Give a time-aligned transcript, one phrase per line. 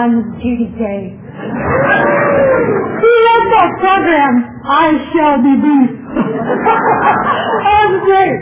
[0.00, 1.12] With Judy Kay.
[1.12, 4.34] He left that program,
[4.64, 5.92] I shall be brief.
[7.68, 8.40] that great.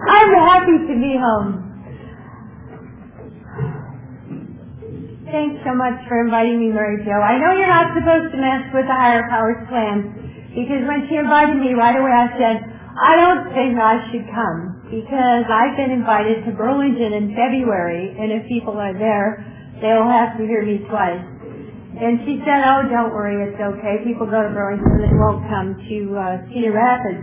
[0.00, 1.60] I'm happy to be home.
[5.28, 7.20] Thanks so much for inviting me, Mary Jo.
[7.20, 10.08] I know you're not supposed to mess with the higher powers plan,
[10.56, 12.64] because when she invited me right away I said,
[12.96, 18.32] I don't think I should come, because I've been invited to Burlington in February, and
[18.32, 21.22] if people are there, they'll have to hear me twice.
[21.94, 24.02] And she said, oh, don't worry, it's okay.
[24.02, 27.22] People go to Burlington, they won't come to uh, Cedar Rapids.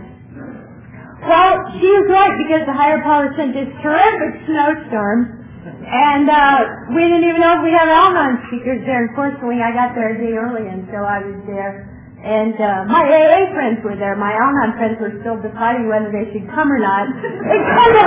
[1.28, 6.58] Well, she was right because the higher power sent this terrific snowstorm and uh,
[6.90, 9.06] we didn't even know if we had Al-Anon speakers there.
[9.06, 11.91] Unfortunately, I got there a day early, and so I was there.
[12.22, 14.14] And uh, my AA friends were there.
[14.14, 17.10] My Al-Anon friends were still deciding whether they should come or not.
[17.42, 18.06] They kind of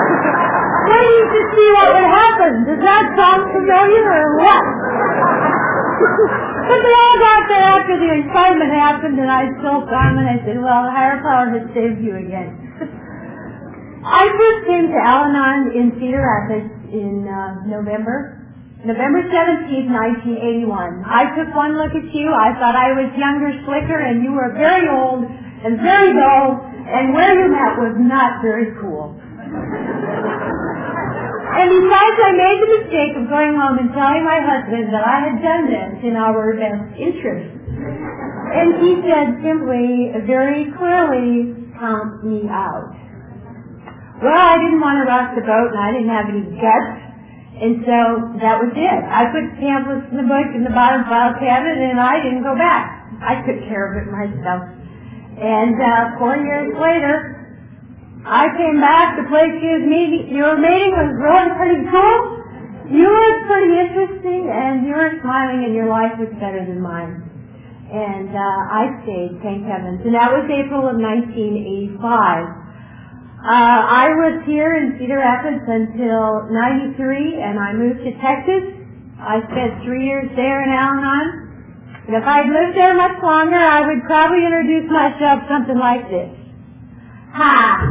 [0.88, 2.52] waiting to see what would happen.
[2.64, 4.64] Does that sound familiar or what?
[6.72, 10.40] but they all got there after the excitement happened, and I still come and I
[10.48, 12.56] said, well, higher power has saved you again.
[14.06, 18.35] I first came to Al-Anon in Cedar Rapids in uh, November.
[18.86, 21.02] November 17th, 1981.
[21.10, 22.30] I took one look at you.
[22.30, 27.10] I thought I was younger, slicker, and you were very old and very dull, and
[27.18, 29.18] where you met was not very cool.
[31.56, 35.18] And besides, I made the mistake of going home and telling my husband that I
[35.34, 37.58] had done this in our best interest.
[38.54, 42.94] And he said simply, very clearly, count me out.
[44.22, 47.05] Well, I didn't want to rock the boat and I didn't have any guts.
[47.56, 48.00] And so
[48.44, 49.00] that was it.
[49.08, 52.52] I put pamphlets in the book in the bottom file cabinet and I didn't go
[52.52, 53.08] back.
[53.24, 54.68] I took care of it myself.
[55.40, 57.48] And uh, four years later,
[58.28, 59.16] I came back.
[59.16, 62.20] The place you, meeting, you were meeting was really pretty cool.
[62.92, 67.24] You were pretty interesting and you were smiling and your life was better than mine.
[67.88, 70.04] And uh, I stayed, thank heavens.
[70.04, 72.65] And that was April of 1985.
[73.36, 78.64] Uh, I was here in Cedar Rapids until 93 and I moved to Texas.
[79.22, 81.28] I spent three years there in Al-Anon.
[82.08, 86.32] And if I'd lived there much longer, I would probably introduce myself something like this.
[87.36, 87.86] Hi.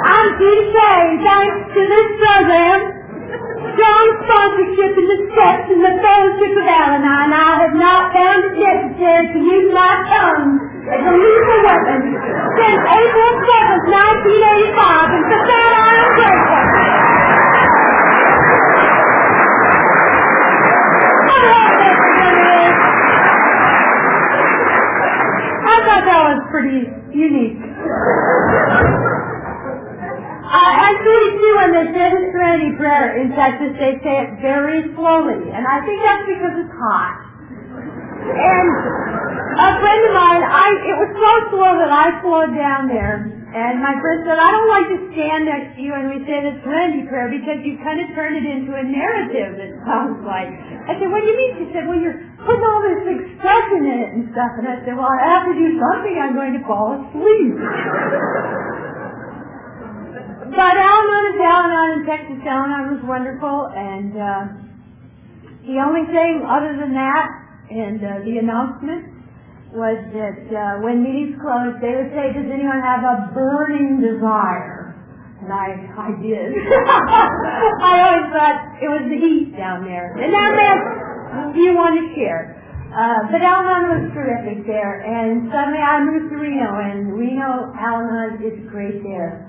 [0.00, 1.02] I'm Judy Kay.
[1.20, 2.78] Thanks to this program,
[3.74, 8.54] strong sponsorship in the steps and the fellowship of Al-Anon, I have not found it
[8.64, 12.00] necessary to use my tongue as a lethal weapon
[12.56, 15.90] since April 7th, 1985, and for that I.
[25.70, 27.60] I thought that was pretty unique.
[30.50, 34.82] Uh, actually, too, when they say the Serenity Prayer in Texas, they say it very
[34.96, 37.16] slowly, and I think that's because it's hot.
[38.34, 43.40] And a friend of mine, I it was so slow that I slowed down there.
[43.50, 46.38] And my friend said, I don't like to stand next to you and we say
[46.38, 50.54] the serenity prayer because you kind of turn it into a narrative, it sounds like.
[50.86, 51.52] I said, what do you mean?
[51.58, 52.14] She said, well, you're
[52.46, 54.54] putting all this expression in it and stuff.
[54.54, 56.14] And I said, well, I have to do something.
[56.14, 57.58] I'm going to fall asleep.
[60.54, 62.38] but Al-Anon is Al-Anon in Texas.
[62.46, 63.66] Al-Anon was wonderful.
[63.74, 64.42] And uh,
[65.66, 67.26] the only thing other than that
[67.66, 69.19] and uh, the announcement
[69.70, 74.94] was that uh, when meetings closed, they would say, does anyone have a burning desire?
[75.40, 76.52] And I, I did.
[77.80, 80.12] I always thought it was the heat down there.
[80.18, 82.60] And that meant you want to share.
[82.90, 85.06] Uh, but Al-Anon was terrific there.
[85.06, 89.46] And suddenly I moved to Reno, and Reno, Al-Anon is great there.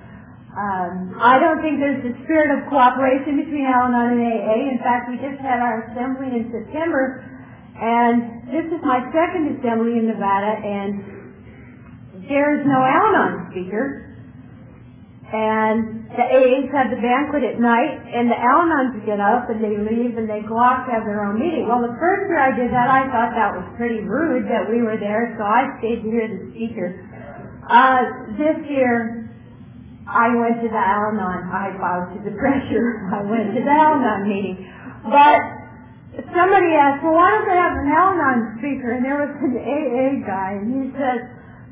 [0.54, 4.78] Um, I don't think there's a spirit of cooperation between Al-Anon and AA.
[4.78, 7.24] In fact, we just had our assembly in September,
[7.82, 11.02] and this is my second assembly in Nevada, and
[12.30, 14.06] there is no Al-Anon speaker.
[15.32, 19.80] And the AAs have the banquet at night, and the Al-Anons get up and they
[19.80, 21.66] leave and they go off to have their own meeting.
[21.72, 24.84] Well, the first year I did that, I thought that was pretty rude that we
[24.84, 27.00] were there, so I stayed to hear the speaker.
[27.66, 29.32] Uh, this year,
[30.06, 31.50] I went to the Al-Anon.
[31.50, 33.08] I bowed to the pressure.
[33.10, 34.68] I went to the Al-Anon meeting.
[35.08, 35.61] But
[36.12, 38.92] somebody asked, well, why don't they have an Al-Anon speaker?
[38.92, 41.24] And there was an AA guy, and he said,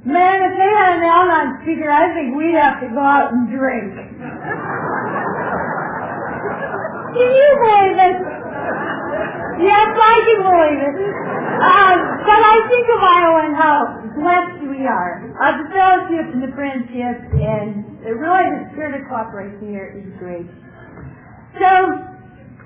[0.07, 3.51] man, if they had an Al-Anon speaker, I think we'd have to go out and
[3.51, 3.91] drink.
[7.19, 8.17] can you believe it?
[9.59, 10.95] Yes, I can believe it.
[11.59, 13.75] Um, but I think of Iowa and how
[14.15, 15.19] blessed we are.
[15.35, 20.47] Uh, the fellowship and the friendship, and really the spirit of cooperation here is great.
[21.59, 22.07] So,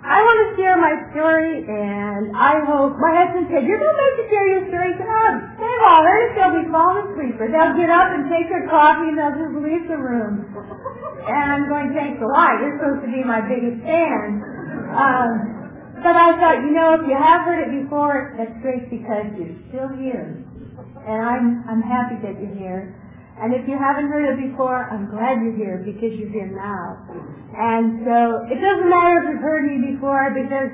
[0.03, 4.25] I want to share my story, and I hope my husband said, "You're going to
[4.27, 6.03] share your story." He said, "Oh, they will.
[6.35, 9.55] They'll be falling asleep, or they'll get up and take their coffee, and they'll just
[9.63, 10.43] leave the room."
[11.23, 12.59] And I'm going, "Thanks a lot.
[12.59, 14.43] You're supposed to be my biggest fan."
[14.91, 15.31] Um,
[16.03, 19.55] but I thought, you know, if you have heard it before, that's great because you're
[19.71, 20.35] still here,
[21.07, 22.99] and I'm I'm happy that you're here.
[23.41, 27.01] And if you haven't heard it before, I'm glad you're here because you're here now.
[27.57, 30.69] And so it doesn't matter if you've heard me before because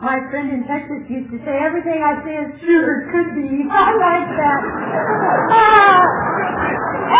[0.00, 3.68] my friend in Texas used to say everything I say is true or could be.
[3.68, 4.60] I like that.
[5.52, 6.00] Uh,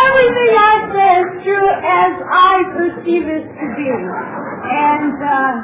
[0.01, 3.85] everything I say is true as I perceive it to be.
[3.85, 5.55] And uh,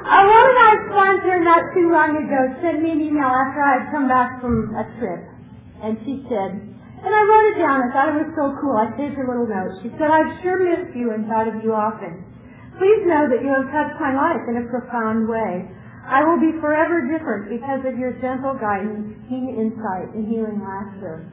[0.00, 3.84] uh, one of my sponsor not too long ago sent me an email after I
[3.84, 5.37] had come back from a trip.
[5.82, 6.50] And she said,
[6.98, 7.78] and I wrote it down.
[7.78, 8.74] I thought it was so cool.
[8.74, 9.78] I saved her little note.
[9.86, 12.26] She said, I've sure missed you and thought of you often.
[12.74, 15.66] Please know that you have touched my life in a profound way.
[16.02, 21.30] I will be forever different because of your gentle guidance, keen insight, and healing laughter.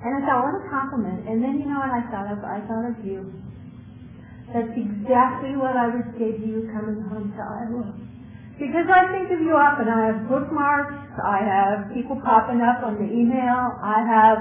[0.00, 1.28] And I thought, what a compliment.
[1.28, 2.40] And then you know what I thought of?
[2.40, 3.28] I thought of you.
[4.54, 7.92] That's exactly what I would say to you coming home to Iowa.
[8.58, 9.86] Because I think of you often.
[9.86, 10.98] I have bookmarks.
[11.22, 13.78] I have people popping up on the email.
[13.78, 14.38] I have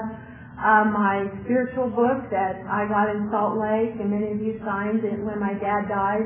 [0.58, 5.06] uh, my spiritual book that I got in Salt Lake, and many of you signed
[5.06, 6.26] it when my dad died.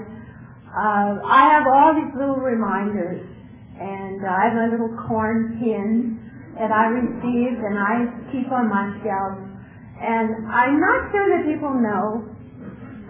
[0.71, 3.27] Uh, I have all these little reminders,
[3.75, 6.15] and I have my little corn pin
[6.55, 9.35] that I received, and I keep on my shelf.
[9.99, 12.23] And I'm not sure that people know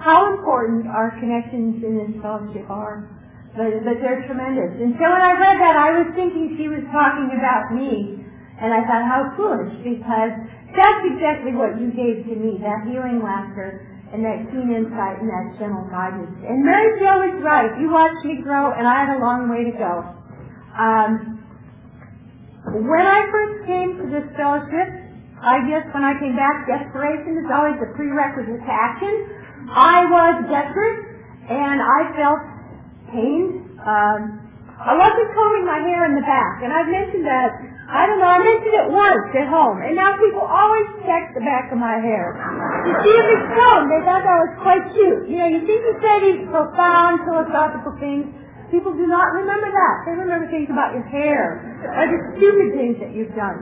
[0.02, 3.21] how important our connections in this fellowship are
[3.56, 4.72] but, but they're tremendous.
[4.80, 8.24] And so when I read that, I was thinking she was talking about me,
[8.62, 10.34] and I thought, how foolish, because
[10.72, 15.28] that's exactly what you gave to me, that healing laughter, and that keen insight, and
[15.28, 16.32] that gentle guidance.
[16.44, 17.72] And Mary Jo was right.
[17.80, 19.94] You watched me grow, and I had a long way to go.
[20.76, 21.40] Um,
[22.72, 24.88] when I first came to this fellowship,
[25.42, 29.12] I guess when I came back, desperation is always a prerequisite to action.
[29.74, 31.00] I was desperate,
[31.50, 32.51] and I felt
[33.12, 33.68] pain.
[33.84, 34.40] Um,
[34.82, 37.54] I wasn't combing my hair in the back, and I've mentioned that.
[37.92, 38.32] I don't know.
[38.32, 42.00] I mentioned it once at home, and now people always check the back of my
[42.00, 42.34] hair
[42.88, 43.92] to see if it's combed.
[43.92, 45.28] They thought that was quite cute.
[45.28, 48.32] You know, you think you say these profound philosophical things.
[48.72, 49.96] People do not remember that.
[50.08, 53.60] They remember things about your hair or the stupid things that you've done.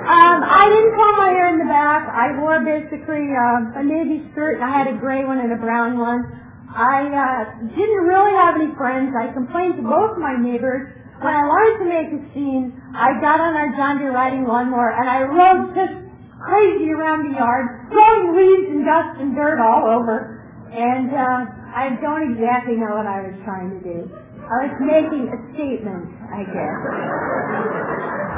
[0.00, 2.08] Um, I didn't comb my hair in the back.
[2.08, 4.56] I wore basically uh, a navy skirt.
[4.56, 6.24] And I had a gray one and a brown one.
[6.72, 9.12] I uh, didn't really have any friends.
[9.12, 10.88] I complained to both my neighbors.
[11.20, 14.90] When I wanted to make a scene, I got on our John Deere riding lawnmower
[14.96, 15.94] and I rode just
[16.42, 20.42] crazy around the yard, throwing weeds and dust and dirt all over.
[20.72, 21.46] And uh,
[21.76, 24.08] I don't exactly know what I was trying to do.
[24.42, 28.31] I was making a statement, I guess.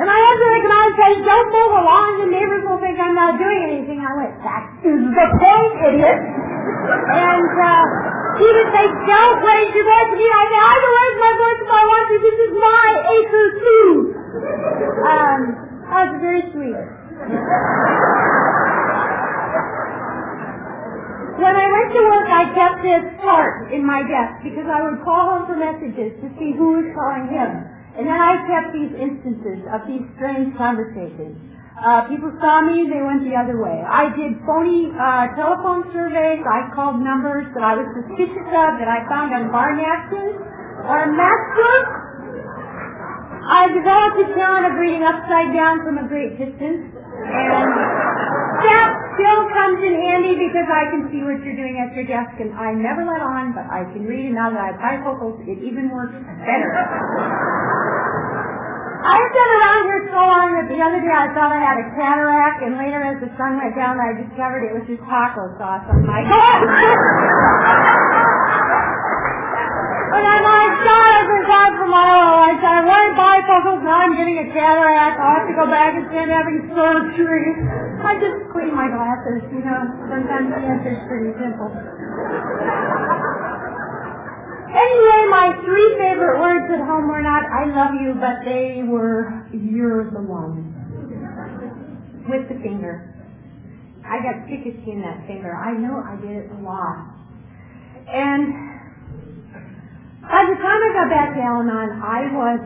[0.00, 3.12] And husband would come out and say, don't the lawn, the neighbors will think I'm
[3.12, 4.00] not doing anything.
[4.00, 6.20] I went, that is the point, idiot.
[6.24, 7.84] And uh,
[8.40, 10.24] he would say, don't raise your voice to me.
[10.24, 12.16] I said, I can raise my voice if I want to.
[12.16, 13.88] This is my acre too.
[15.04, 15.40] Um,
[15.84, 16.80] that was very sweet.
[21.40, 25.04] When I went to work, I kept this chart in my desk because I would
[25.04, 27.68] call home for messages to see who was calling him.
[27.98, 31.34] And then I kept these instances of these strange conversations.
[31.80, 33.80] Uh, people saw me, they went the other way.
[33.80, 36.44] I did phony uh, telephone surveys.
[36.44, 40.36] I called numbers that I was suspicious of that I found on bar napkins
[40.84, 41.94] or matchbooks.
[43.48, 47.66] I developed a talent of reading upside down from a great distance, and
[48.62, 52.36] that still comes in handy because I can see what you're doing at your desk,
[52.40, 55.40] and I never let on, but I can read, and now that I have bifocals,
[55.48, 56.70] it even works better.
[59.00, 61.88] I've been around here so long that the other day I thought I had a
[61.96, 65.88] cataract, and later as the sun went down, I discovered it was just taco sauce
[65.88, 66.60] on my head.
[70.10, 72.38] and I'm like, God, I forgot from my own.
[72.44, 75.16] I said, I wanted bifocals, now I'm getting a cataract.
[75.16, 77.48] I'll have to go back and stand having surgery.
[78.04, 78.39] I just
[79.00, 79.80] glasses, you know.
[80.12, 81.72] Sometimes the answer's pretty simple.
[84.70, 89.48] Anyway, my three favorite words at home were not I love you, but they were
[89.56, 90.76] you're the one.
[92.28, 93.08] With the finger.
[94.04, 95.56] I got tickets in that finger.
[95.56, 97.08] I know I did it a lot.
[98.04, 98.52] And
[100.22, 102.60] by the time I got back to Al-Anon, I was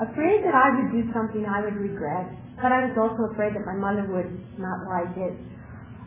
[0.00, 2.30] afraid that I would do something I would regret,
[2.62, 5.34] but I was also afraid that my mother would not like it.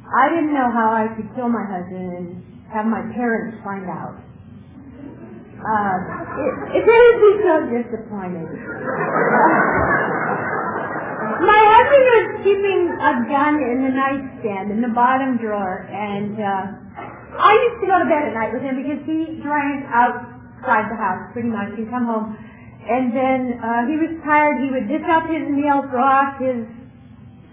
[0.08, 2.28] I didn't know how I could kill my husband and
[2.72, 4.16] have my parents find out.
[5.60, 5.96] Uh,
[6.40, 8.48] it, it made me so disappointed.
[11.42, 16.64] my husband was keeping a gun in the nightstand in the bottom drawer, and uh,
[17.36, 20.96] I used to go to bed at night with him because he drank outside the
[20.96, 21.76] house pretty much.
[21.76, 22.38] He'd come home,
[22.86, 24.62] and then uh, he was tired.
[24.62, 26.66] He would dish up his meal, throw off his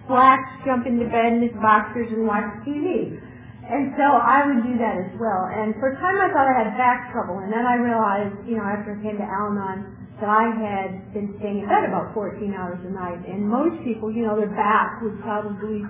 [0.05, 3.17] slacks, jump into bed in his boxers, and watch TV.
[3.63, 5.47] And so I would do that as well.
[5.47, 8.59] And for a time I thought I had back trouble, and then I realized, you
[8.59, 12.53] know, after I came to Al-Anon, that I had been staying in bed about 14
[12.53, 13.23] hours a night.
[13.25, 15.81] And most people, you know, their back would probably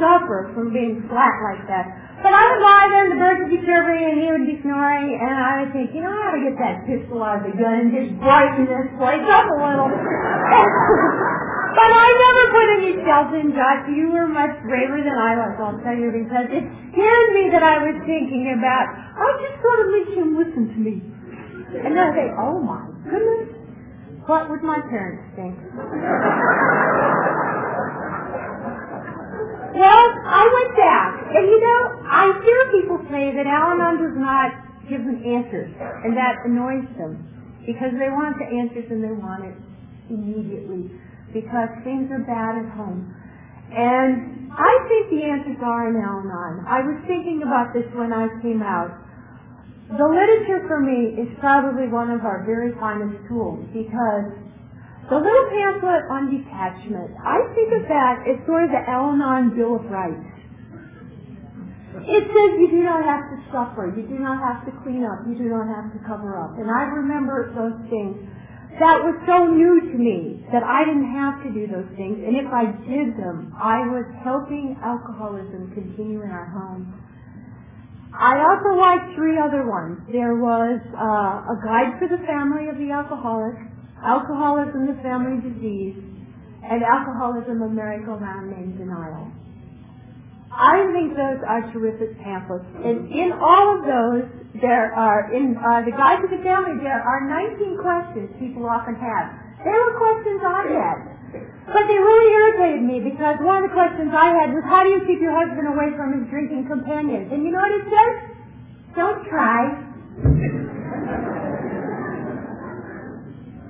[0.00, 2.09] suffer from being flat like that.
[2.20, 4.60] But I would lie there, and the birds would be chirping, and he would be
[4.60, 7.48] snoring, and I would think, you know, I ought to get that pistol out of
[7.48, 9.88] the gun and just brighten this place up a little.
[11.70, 13.86] But I never put any shells in, Josh.
[13.94, 17.62] You were much braver than I was, I'll tell you, because it scared me that
[17.62, 20.98] I was thinking about, I just got to make him listen to me.
[21.78, 23.54] And then I say, oh my goodness,
[24.26, 25.54] what would my parents think?
[29.74, 34.50] well, I went back, and you know, I hear people say that Al-Anon does not
[34.88, 35.70] give them answers,
[36.04, 37.22] and that annoys them,
[37.66, 39.54] because they want the answers and they want it
[40.10, 40.90] immediately
[41.32, 43.06] because things are bad at home.
[43.70, 46.66] And I think the answers are in Al-Anon.
[46.66, 48.90] I was thinking about this when I came out.
[49.94, 54.34] The literature for me is probably one of our very finest tools because
[55.10, 59.76] the little pamphlet on detachment, I think of that as sort of the Al-Anon Bill
[59.76, 60.30] of Rights.
[62.06, 65.26] It says you do not have to suffer, you do not have to clean up,
[65.26, 66.54] you do not have to cover up.
[66.56, 68.14] And I remember those things
[68.78, 72.22] that was so new to me that I didn't have to do those things.
[72.22, 76.86] And if I did them, I was helping alcoholism continue in our home.
[78.14, 80.02] I also liked three other ones.
[80.10, 83.58] There was uh, a guide for the family of the alcoholic,
[84.04, 85.96] alcoholism, the family disease,
[86.64, 89.30] and alcoholism, a merry-go-round named denial.
[90.50, 92.66] I think those are terrific pamphlets.
[92.82, 94.26] And in all of those,
[94.60, 97.22] there are, in uh, the Guide to the Family, there are
[97.54, 99.30] 19 questions people often have.
[99.62, 100.98] They were questions I had.
[101.70, 104.90] But they really irritated me because one of the questions I had was, how do
[104.90, 107.30] you keep your husband away from his drinking companions?
[107.30, 108.14] And you know what it says?
[108.98, 109.78] Don't try.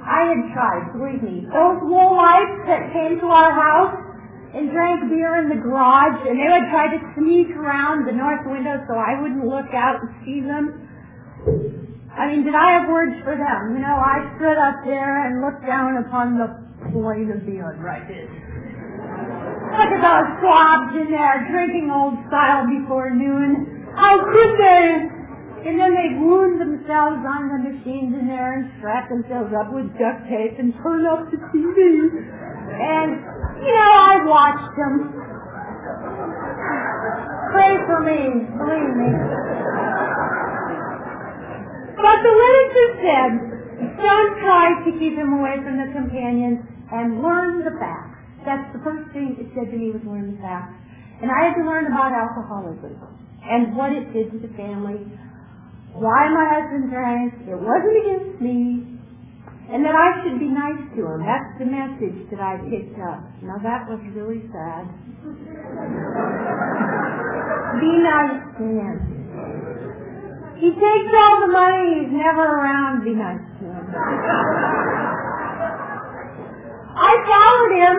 [0.02, 1.47] I had tried, believe me.
[1.52, 4.11] Those lights that came to our house,
[4.54, 8.42] and drank beer in the garage, and they would try to sneak around the north
[8.50, 10.90] window so I wouldn't look out and see them.
[12.11, 13.78] I mean, did I have words for them?
[13.78, 16.50] You know, I stood up there and looked down upon the
[16.90, 18.26] plate of beer right this.
[19.71, 23.87] Look at those swabs in there drinking old style before noon.
[23.95, 25.20] How could they?
[25.61, 29.93] And then they'd wound themselves on the machines in there and strap themselves up with
[30.00, 31.76] duct tape and turn up the TV.
[32.81, 33.21] And
[33.61, 35.12] you know, I watched them.
[37.52, 38.21] Pray for me,
[38.57, 39.11] believe me.
[42.00, 43.31] But the literature said,
[44.00, 48.17] don't try to keep him away from the companions and learn the facts.
[48.49, 50.73] That's the first thing it said to me was learn the facts.
[51.21, 52.97] And I had to learn about alcoholism
[53.45, 55.05] and what it did to the family,
[55.94, 57.35] why my husband drank.
[57.49, 58.90] It wasn't against me
[59.70, 61.23] and that I should be nice to him.
[61.23, 63.23] That's the message that I picked up.
[63.47, 64.90] Now that was really sad.
[67.78, 68.99] be nice to him.
[70.59, 73.87] He takes all the money, he's never around, be nice to him.
[76.99, 77.97] I followed him.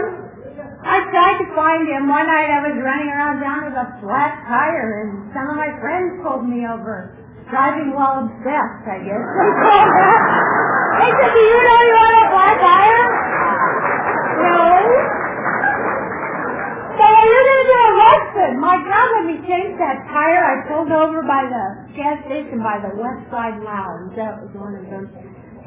[0.83, 2.11] I tried to find him.
[2.11, 5.71] One night I was running around down with a flat tire and some of my
[5.79, 7.20] friends pulled me over.
[7.51, 9.25] Driving while obsessed, I guess.
[9.27, 13.05] They said, do you know you want a flat tire?
[14.39, 14.63] No.
[16.95, 18.51] So you're going to get arrested.
[18.55, 20.43] My God, let me change that tire.
[20.47, 21.65] I pulled over by the
[21.99, 24.15] gas station by the West Side Lounge.
[24.15, 25.11] That was one of them.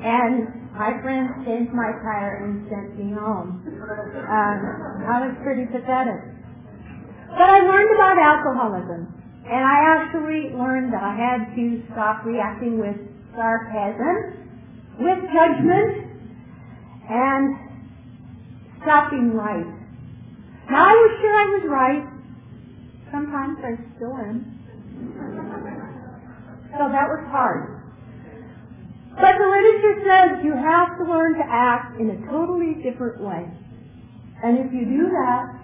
[0.00, 3.60] And my friends changed my tire and sent me home.
[3.60, 4.58] Um,
[5.04, 6.20] I was pretty pathetic.
[7.28, 9.23] But I learned about alcoholism.
[9.44, 12.96] And I actually learned that I had to stop reacting with
[13.36, 14.44] sarcasm
[14.98, 16.06] with judgment
[17.10, 17.56] and
[18.82, 19.66] stopping right.
[20.70, 22.04] Now I was sure I was right.
[23.10, 24.50] Sometimes I still am.
[26.72, 27.82] So that was hard.
[29.14, 33.46] But the literature says you have to learn to act in a totally different way.
[34.42, 35.63] And if you do that,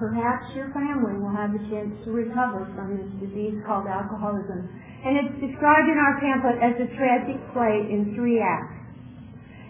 [0.00, 4.64] perhaps your family will have a chance to recover from this disease called alcoholism.
[5.04, 8.80] And it's described in our pamphlet as a tragic play in three acts.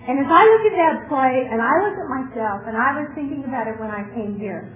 [0.06, 3.10] And as I look at that play, and I look at myself, and I was
[3.18, 4.70] thinking about it when I came here,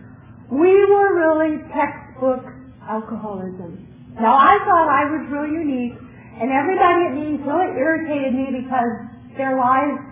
[0.50, 2.44] we were really textbook
[2.84, 3.78] alcoholism.
[4.18, 5.96] Now I thought I was really unique,
[6.42, 8.94] and everybody at meetings really irritated me because
[9.38, 10.02] their lives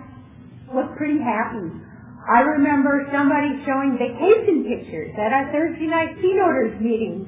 [0.71, 1.82] looked pretty happy.
[2.23, 7.27] I remember somebody showing vacation pictures at our Thursday night keynoters meeting.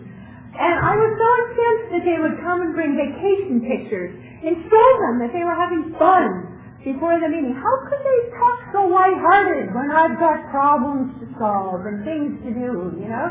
[0.55, 4.87] And I was so incensed that they would come and bring vacation pictures and show
[5.03, 7.51] them that they were having fun before the meeting.
[7.59, 12.49] How could they talk so lighthearted when I've got problems to solve and things to
[12.55, 13.27] do, you know?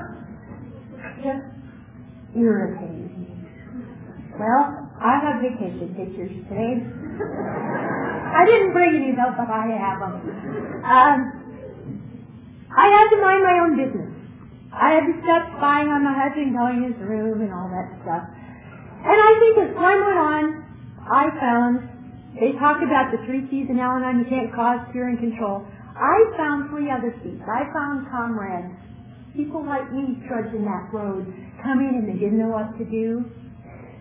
[1.24, 1.48] Just
[2.36, 3.32] irritating me.
[4.36, 6.76] Well, I have vacation pictures today.
[8.36, 10.14] I didn't bring any though, but I have them.
[10.84, 11.43] Um,
[12.74, 14.10] I had to mind my own business.
[14.74, 17.86] I had to stop spying on my husband going in his room and all that
[18.02, 18.26] stuff.
[19.06, 20.44] And I think as time went on,
[21.06, 21.72] I found,
[22.34, 25.62] they talked about the three C's in Al-Anon, you can't cause, cure, and control.
[25.94, 27.38] I found three other C's.
[27.46, 28.74] I found comrades.
[29.38, 31.30] People like me trudging that road,
[31.62, 33.22] coming and they didn't know what to do.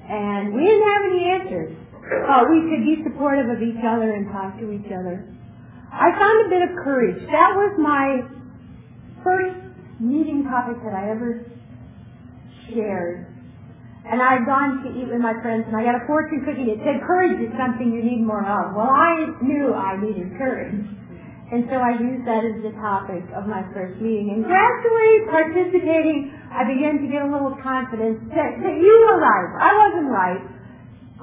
[0.10, 1.72] And we didn't have any answers.
[2.02, 5.30] But we could be supportive of each other and talk to each other.
[5.94, 7.22] I found a bit of courage.
[7.30, 8.26] That was my
[9.24, 9.58] first
[10.00, 11.48] meeting topic that I ever
[12.70, 13.28] shared.
[14.04, 16.68] And I had gone to eat with my friends and I got a fortune cookie
[16.68, 18.76] that said courage is something you need more of.
[18.76, 20.76] Well, I knew I needed courage.
[21.54, 24.34] And so I used that as the topic of my first meeting.
[24.34, 29.50] And gradually participating, I began to get a little confidence that, that you were right.
[29.62, 30.44] I wasn't right.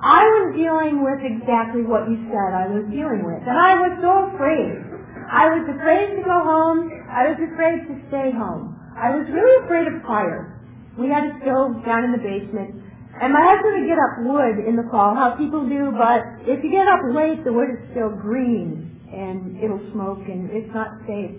[0.01, 3.45] I was dealing with exactly what you said I was dealing with.
[3.45, 4.90] And I was so afraid.
[5.31, 6.91] I was afraid to go home.
[7.07, 8.75] I was afraid to stay home.
[8.99, 10.59] I was really afraid of fire.
[10.99, 12.83] We had a stove down in the basement.
[13.15, 16.65] And my husband would get up wood in the fall, how people do, but if
[16.67, 20.99] you get up late, the wood is still green and it'll smoke and it's not
[21.07, 21.35] safe.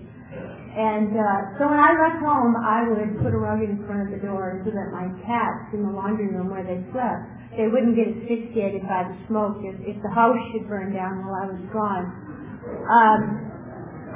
[0.71, 4.09] And uh, so when I left home, I would put a rug in front of
[4.15, 7.27] the door so that my cats in the laundry room where they slept,
[7.59, 11.43] they wouldn't get asphyxiated by the smoke if, if the house should burn down while
[11.43, 12.05] I was gone.
[12.87, 13.50] Um,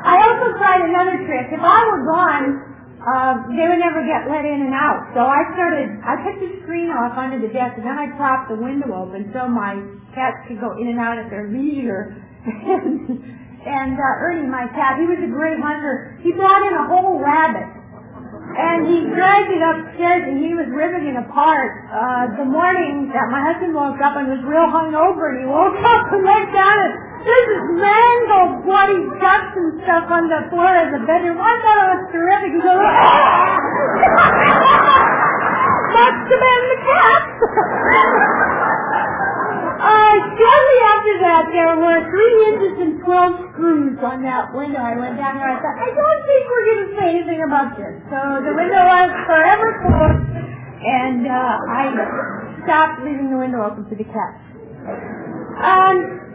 [0.04, 1.48] I also tried another trick.
[1.54, 5.14] If I were gone, uh, they would never get let in and out.
[5.14, 8.50] So I started, I took the screen off under the desk and then I propped
[8.50, 9.78] the window open so my
[10.18, 12.18] cats could go in and out at their leisure.
[12.46, 16.18] and uh, Ernie, my cat, he was a great hunter.
[16.22, 17.66] He brought in a whole rabbit,
[18.58, 21.90] and he dragged it upstairs, and he was ripping it apart.
[21.90, 25.78] Uh, the morning that my husband woke up and was real hungover, and he woke
[25.94, 26.94] up and looked down and
[27.26, 31.42] there's this mangled, bloody guts and stuff on the floor of the bedroom.
[31.42, 32.52] I thought it was terrific.
[32.54, 32.78] He goes,
[35.96, 37.24] must have been the cat.
[39.76, 44.80] Uh, shortly after that, there were three inches and twelve screws on that window.
[44.82, 45.52] I went down there.
[45.52, 47.94] I thought, I don't think we're going to say anything about this.
[48.10, 48.18] So
[48.50, 50.26] the window was forever closed,
[50.82, 51.84] and uh, I
[52.66, 54.42] stopped leaving the window open for the cats.
[55.60, 56.34] Um,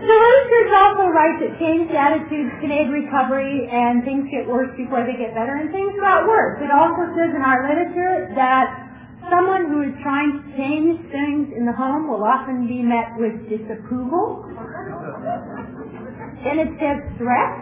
[0.00, 5.04] the literature also right that changed attitudes can aid recovery, and things get worse before
[5.04, 6.60] they get better, and things got worse.
[6.60, 8.86] It also says in our literature that
[9.26, 13.34] Someone who is trying to change things in the home will often be met with
[13.50, 14.46] disapproval.
[16.46, 17.52] And it says threat.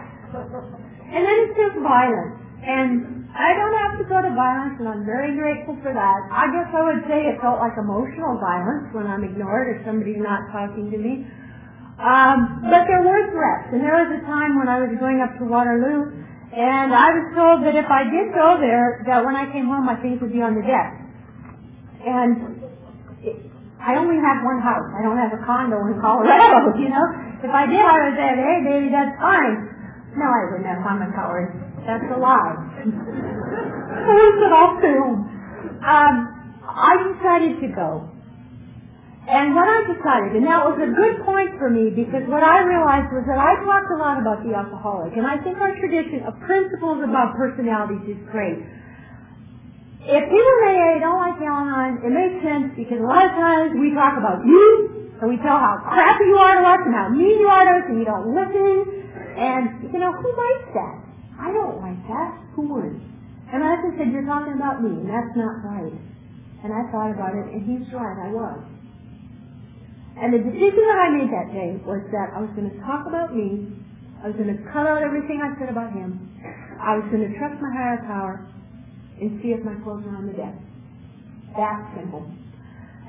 [1.09, 2.37] And then it says violence.
[2.61, 6.19] And I don't have to go to violence, and I'm very grateful for that.
[6.29, 10.21] I guess I would say it felt like emotional violence when I'm ignored or somebody's
[10.21, 11.25] not talking to me.
[11.95, 15.31] Um, but there were threats, and there was a time when I was going up
[15.39, 16.11] to Waterloo,
[16.51, 19.87] and I was told that if I did go there, that when I came home,
[19.87, 20.91] my things would be on the deck.
[22.03, 22.61] And
[23.79, 24.87] I only have one house.
[24.91, 27.05] I don't have a condo in Colorado, you know.
[27.43, 29.55] If I did, I would say, hey, baby, that's fine.
[30.15, 30.79] No, I wouldn't have.
[30.79, 31.51] A coward.
[31.85, 32.55] That's a lie.
[32.81, 35.15] Where's it all film?
[35.83, 36.15] Um,
[36.65, 38.09] I decided to go.
[39.25, 42.61] And when I decided, and that was a good point for me because what I
[42.61, 46.21] realized was that I talked a lot about the alcoholic, and I think our tradition
[46.29, 48.61] of principles about personalities is great.
[50.05, 53.73] If people in AA don't like Al-Anon, it makes sense because a lot of times
[53.81, 57.09] we talk about you, and we tell how crappy you are to us and how
[57.09, 59.09] mean you are to us and you don't listen.
[59.41, 60.95] And, you know, who likes that?
[61.41, 62.29] I don't like that.
[62.53, 62.93] Who would?
[63.49, 65.97] And my husband said, you're talking about me, and that's not right.
[66.61, 68.74] And I thought about it, and he's right, I was.
[70.15, 73.03] And the decision that I made that day was that I was going to talk
[73.03, 73.67] about me,
[74.23, 76.23] I was going to cut out everything I said about him,
[76.79, 78.39] I was going to trust my higher power,
[79.19, 80.55] and see if my clothes are on the deck.
[81.59, 82.23] That simple.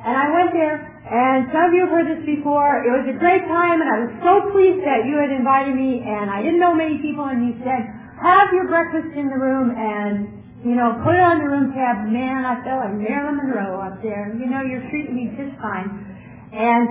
[0.03, 2.83] And I went there, and some of you have heard this before.
[2.83, 6.03] It was a great time, and I was so pleased that you had invited me,
[6.03, 7.91] and I didn't know many people, and you said,
[8.23, 10.31] have your breakfast in the room, and,
[10.63, 12.07] you know, put it on the room tab.
[12.07, 14.31] Man, I felt like Marilyn Monroe up there.
[14.35, 16.16] You know, you're treating me just fine.
[16.57, 16.89] And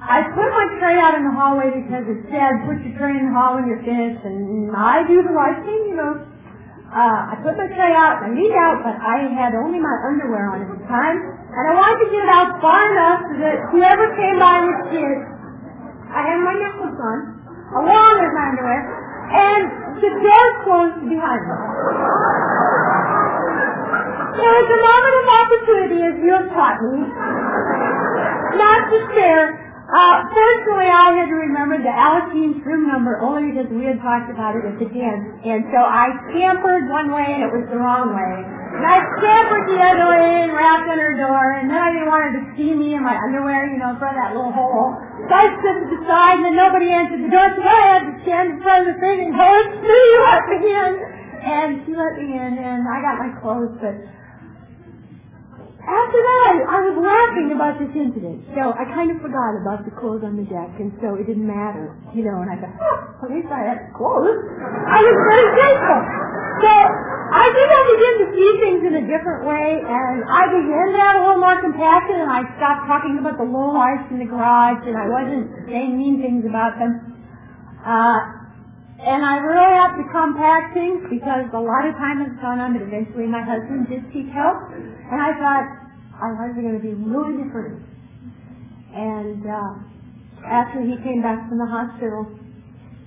[0.00, 3.28] I put my tray out in the hallway because it said, put your tray in
[3.28, 6.24] the hall when you're finished, and I do the right thing, you know.
[6.86, 10.48] Uh, I put my tray out, I leaned out, but I had only my underwear
[10.48, 13.56] on at the time, and I wanted to get it out far enough so that
[13.74, 15.20] whoever came by would see it.
[16.08, 17.18] I had my necklace on,
[17.84, 18.80] along with my underwear,
[19.28, 19.64] and
[20.00, 21.56] the door closed behind me.
[24.36, 26.96] There was a moment of opportunity, as you have taught me,
[28.56, 28.80] not
[29.14, 34.02] share uh, fortunately, I had to remember the Alateens room number only because we had
[34.02, 35.30] talked about it at the dance.
[35.46, 38.34] And so I scampered one way and it was the wrong way.
[38.74, 41.62] And I scampered the other way and rapped on her door.
[41.62, 43.98] And then I didn't want her to see me in my underwear, you know, in
[44.02, 44.98] front of that little hole.
[45.22, 47.46] So I stood to the side and then nobody answered the door.
[47.54, 50.42] So I had to stand in front of the thing and go, it's me, let
[50.50, 50.62] me.
[51.46, 53.78] And she let me in and I got my clothes.
[53.78, 54.02] But
[55.86, 58.42] after that, I, was laughing about this incident.
[58.58, 61.46] So I kind of forgot about the clothes on the deck, and so it didn't
[61.46, 62.42] matter, you know.
[62.42, 64.34] And I thought, oh, at least I had clothes.
[64.90, 66.00] I was very grateful.
[66.66, 70.86] So I think I began to see things in a different way, and I began
[70.90, 74.18] to have a little more compassion, and I stopped talking about the low lights in
[74.18, 77.14] the garage, and I wasn't saying mean things about them.
[77.86, 78.35] Uh,
[78.96, 82.72] and I really have to compact things because a lot of time has gone on,
[82.72, 84.72] but eventually my husband did seek help.
[84.72, 85.66] And I thought,
[86.16, 87.84] our lives are going to be really different.
[88.96, 89.72] And uh,
[90.48, 92.24] after he came back from the hospital,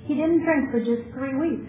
[0.05, 1.65] he didn't drink for just three weeks.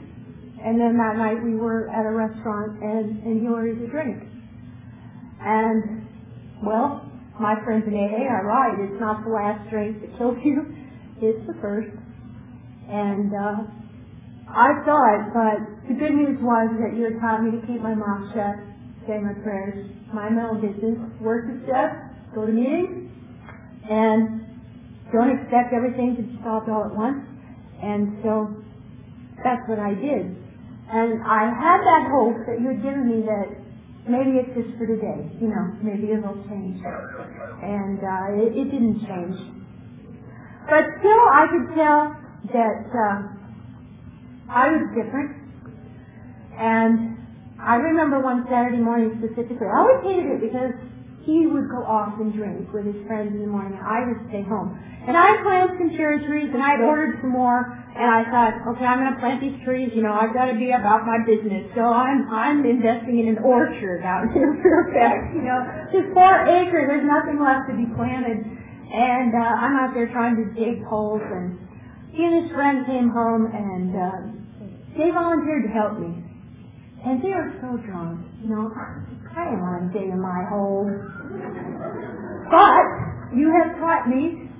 [0.60, 4.20] And then that night we were at a restaurant and, and he ordered a drink.
[5.40, 6.04] And,
[6.62, 7.08] well,
[7.40, 8.76] my friends in AA are right.
[8.84, 10.76] It's not the last drink that kills you.
[11.22, 11.92] It's the first.
[12.88, 13.79] And uh,
[14.50, 15.58] I saw it, but
[15.88, 18.70] the good news was that you had taught me to keep my mouth shut
[19.06, 21.98] say my prayers, mind my own business, work the steps,
[22.34, 23.10] go to meetings,
[23.90, 24.46] and
[25.12, 27.26] don't expect everything to stop all at once.
[27.82, 28.54] And so
[29.42, 30.36] that's what I did.
[30.90, 33.48] And I had that hope that you had given me that
[34.06, 36.78] maybe it's just for today, you know, maybe it'll change.
[36.78, 39.38] And uh, it, it didn't change.
[40.70, 42.14] But still, I could tell
[42.52, 43.39] that uh,
[44.50, 45.38] I was different.
[46.58, 47.16] And
[47.62, 49.70] I remember one Saturday morning specifically.
[49.70, 50.74] I always hated it because
[51.22, 54.42] he would go off and drink with his friends in the morning I would stay
[54.42, 54.74] home.
[55.06, 58.84] And I planted some cherry trees and I'd ordered some more and I thought, okay,
[58.84, 61.68] I'm to plant these trees, you know, I've got to be about my business.
[61.76, 65.60] So I'm, I'm investing in an orchard out in Fairfax, you know,
[65.92, 68.40] just four acres, there's nothing left to be planted.
[68.90, 71.58] And, uh, I'm out there trying to dig holes and
[72.12, 74.39] he and his friend came home and, uh,
[74.96, 76.24] they volunteered to help me.
[77.04, 80.84] And they are so drunk, you know, I don't want to dig in my hole.
[82.50, 82.84] But
[83.32, 84.50] you have taught me,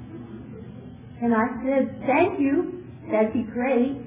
[1.21, 4.01] and I said, thank you, that'd be great.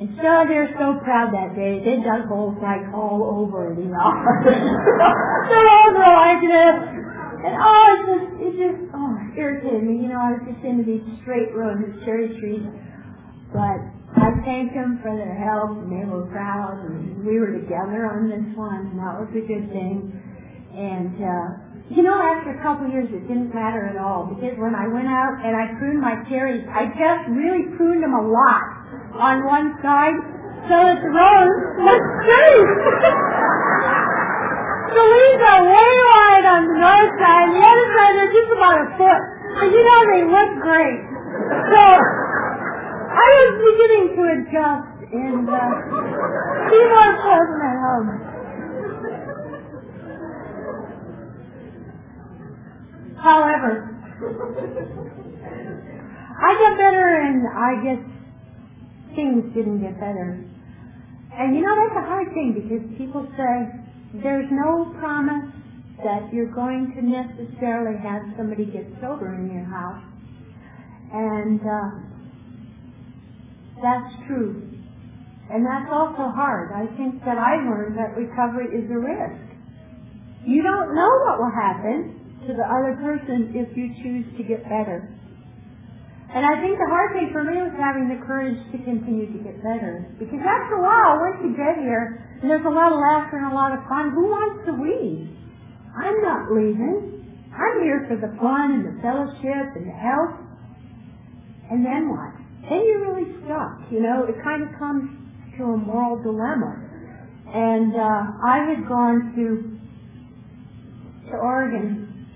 [0.00, 1.78] And so they're so proud that day.
[1.78, 4.50] They dug holes like all over the office.
[4.50, 6.78] they're all like this.
[7.46, 10.02] And oh, it just, it just, oh, irritated me.
[10.02, 12.66] You know, I was just into these straight rows of cherry trees.
[13.54, 18.06] But I thanked them for their help, and they were proud, and we were together
[18.06, 20.14] on this one, and that was a good thing.
[20.74, 21.46] And, uh,
[21.90, 24.86] you know, after a couple of years, it didn't matter at all, because when I
[24.88, 28.64] went out and I pruned my cherries, I just really pruned them a lot
[29.18, 30.16] on one side,
[30.70, 32.70] so that the rows looked straight.
[34.94, 38.50] the leaves are way wide on the north side, and the other side are just
[38.54, 39.22] about a foot.
[39.58, 41.02] And you know, they look great.
[41.74, 41.82] So,
[43.14, 45.70] I was beginning to adjust and uh,
[46.66, 48.08] be more pleasant at home.
[53.22, 53.94] However,
[56.42, 58.02] I got better and I guess
[59.14, 60.42] things didn't get better.
[61.38, 63.70] And you know, that's a hard thing because people say
[64.22, 65.54] there's no promise
[66.02, 70.02] that you're going to necessarily have somebody get sober in your house.
[71.12, 72.13] And uh,
[73.84, 74.64] that's true.
[75.52, 76.72] And that's also hard.
[76.72, 79.44] I think that I learned that recovery is a risk.
[80.48, 84.64] You don't know what will happen to the other person if you choose to get
[84.64, 85.08] better.
[86.34, 89.40] And I think the hard thing for me was having the courage to continue to
[89.44, 90.08] get better.
[90.18, 93.52] Because after a while, once you get here, and there's a lot of laughter and
[93.52, 95.30] a lot of fun, who wants to leave?
[95.94, 97.22] I'm not leaving.
[97.54, 100.34] I'm here for the fun and the fellowship and the health.
[101.70, 102.43] And then what?
[102.68, 103.90] Then you're really stuck.
[103.90, 105.10] You know, it kind of comes
[105.58, 106.80] to a moral dilemma.
[107.54, 109.74] And uh, I had gone to
[111.30, 112.26] to Oregon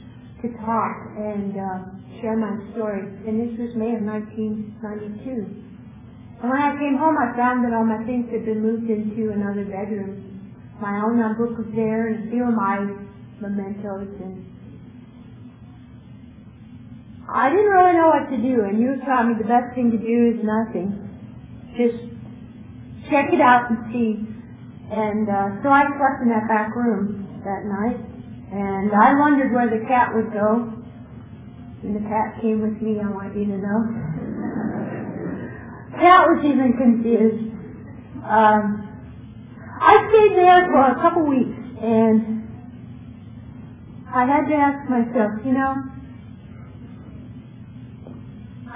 [0.43, 1.79] to talk and uh,
[2.21, 3.03] share my story.
[3.27, 5.59] And this was May of 1992.
[6.41, 9.33] And when I came home, I found that all my things had been moved into
[9.35, 10.55] another bedroom.
[10.81, 12.79] My own book was there, and a few of my
[13.43, 14.15] mementos.
[14.23, 14.47] And
[17.29, 18.65] I didn't really know what to do.
[18.65, 20.97] And you taught me the best thing to do is nothing.
[21.77, 22.01] Just
[23.11, 24.17] check it out and see.
[24.91, 28.01] And uh, so I slept in that back room that night.
[28.51, 30.73] And I wondered where the cat would go.
[31.83, 33.81] And the cat came with me, I want you to know.
[36.01, 37.53] cat was even confused.
[38.25, 38.89] Um,
[39.81, 42.43] I stayed there for a couple weeks and
[44.13, 45.77] I had to ask myself, you know,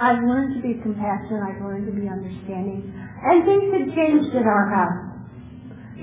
[0.03, 4.43] I've learned to be compassionate, I've learned to be understanding, and things had changed at
[4.43, 5.15] our house.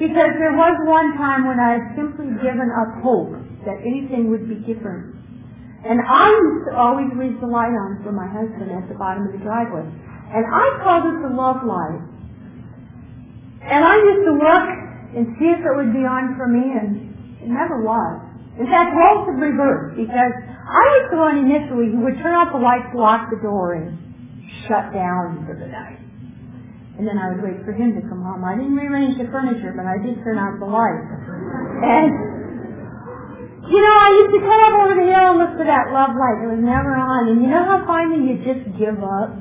[0.01, 3.37] Because there was one time when I had simply given up hope
[3.69, 5.21] that anything would be different.
[5.85, 9.29] And I used to always leave the light on for my husband at the bottom
[9.29, 9.85] of the driveway.
[9.85, 12.01] And I called it the love light.
[13.61, 14.67] And I used to look
[15.21, 17.13] and see if it would be on for me, and
[17.45, 18.30] it never was.
[18.61, 22.53] In fact, roles have reversed because I was the one initially who would turn off
[22.53, 23.97] the lights, lock the door, and
[24.69, 25.97] shut down for the night.
[27.01, 28.45] And then I would wait for him to come home.
[28.45, 31.09] I didn't rearrange the furniture, but I did turn out the lights.
[31.81, 32.13] And
[33.65, 36.13] you know, I used to come up over the hill and look for that love
[36.19, 36.45] light.
[36.45, 37.33] It was never on.
[37.33, 39.33] And you know how finally you just give up?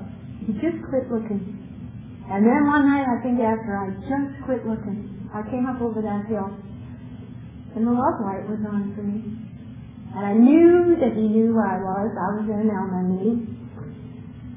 [0.47, 1.43] You just quit looking.
[2.29, 5.99] And then one night, I think after I just quit looking, I came up over
[6.05, 6.53] that hill.
[7.75, 9.21] And the love light was on for me.
[10.15, 12.09] And I knew that he knew where I was.
[12.17, 13.45] I was in Al-Anon.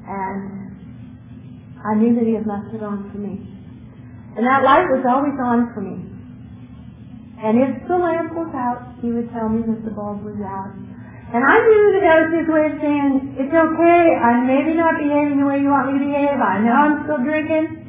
[0.09, 0.63] And
[1.83, 3.37] I knew that he had left it on for me.
[4.35, 6.09] And that light was always on for me.
[7.43, 10.73] And if the lamp was out, he would tell me that the bulb was out.
[11.33, 14.95] And I knew that that was his way of saying, it's okay, I'm maybe not
[15.01, 17.82] behaving the way you want me to behave, I know I'm still drinking,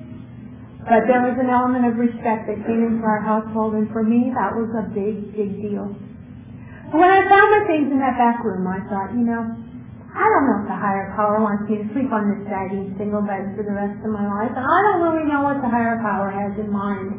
[0.84, 4.28] but there was an element of respect that came into our household, and for me,
[4.36, 5.88] that was a big, big deal.
[6.92, 9.42] When I found my things in that back room, I thought, you know,
[10.14, 13.24] I don't know if the higher power wants me to sleep on this saggy single
[13.24, 15.98] bed for the rest of my life, and I don't really know what the higher
[16.04, 17.18] power has in mind.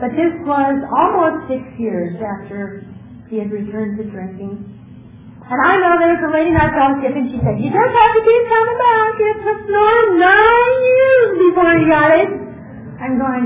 [0.00, 2.88] But this was almost six years after
[3.28, 4.72] he had returned to drinking.
[5.44, 7.92] And I know there was a lady in our fellowship and she said, you just
[7.92, 9.12] have to keep coming back.
[9.20, 12.51] It took nine years before he got it.
[13.02, 13.44] I'm going,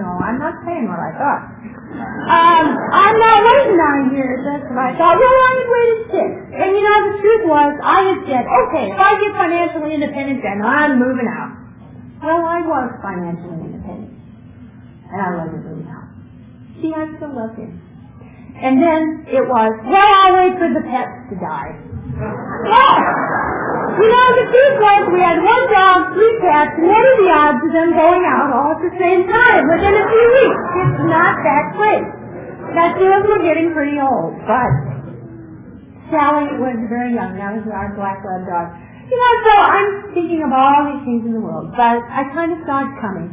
[0.00, 1.42] no, I'm not saying what I thought.
[2.24, 5.14] Um, I'm not waiting nine years, that's what I thought.
[5.20, 6.28] Well, I had waited six.
[6.56, 10.40] And you know, the truth was, I had said, okay, if I get financially independent,
[10.40, 11.52] then I'm moving out.
[12.24, 14.14] Well, I was financially independent
[15.14, 16.08] and I it really now.
[16.80, 17.80] See, I still love him.
[18.56, 21.76] And then it was, well, I'll wait for the pets to die.
[23.94, 27.30] You know, the truth was we had one dog, three cats, and what are the
[27.30, 30.62] odds of them going out all at the same time within a few weeks?
[30.82, 32.04] It's not that quick.
[32.74, 34.72] Now, two of them were getting pretty old, but
[36.10, 37.38] Sally was very young.
[37.38, 38.66] That was our black lab dog.
[39.06, 42.50] You know, so I'm thinking of all these things in the world, but I kind
[42.50, 43.30] of saw it coming.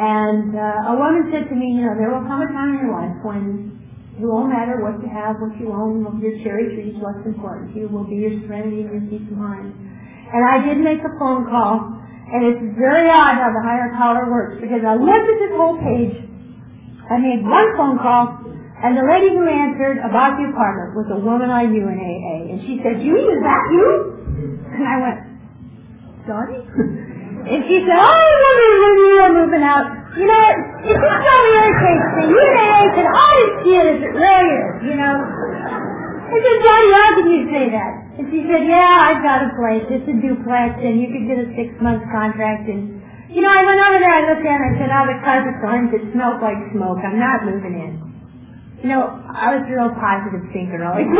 [0.00, 2.88] And uh, a woman said to me, you know, there will come a time in
[2.88, 3.76] your life when
[4.16, 7.84] it won't matter what you have, what you own, your cherry trees, what's important to
[7.84, 9.89] you will be your serenity and your peace of mind.
[10.30, 11.90] And I did make a phone call,
[12.30, 15.76] and it's very odd how the higher power works because I looked at this whole
[15.82, 16.14] page.
[17.10, 18.38] I made one phone call,
[18.80, 22.54] and the lady who answered about the apartment was a woman I knew in AA,
[22.54, 23.86] and she said, "You is that you?"
[24.70, 25.18] And I went,
[26.30, 26.62] "Sorry."
[27.40, 29.88] And she said, oh, I remember when you were moving out.
[30.12, 30.40] You know,
[30.84, 32.22] it just really irritates me.
[32.28, 35.16] You and I can always see it as it really is, you know.
[35.24, 37.92] I said, Johnny, how can you say that?
[38.20, 39.88] And she said, yeah, I've got a place.
[39.88, 42.68] It's a duplex, and you could get a six-month contract.
[42.68, 43.00] And,
[43.32, 45.16] you know, I went over there, I looked at it, and I said, oh, the
[45.24, 45.88] carpet's orange.
[45.96, 47.00] It smells like smoke.
[47.00, 47.96] I'm not moving in.
[48.84, 51.08] You know, I was a real positive thinker, always.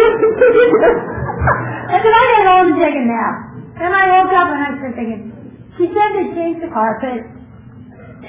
[1.89, 3.49] I said, I gotta go home and take a nap.
[3.81, 5.33] Then I woke up and I started thinking,
[5.81, 7.25] she said they changed the carpet,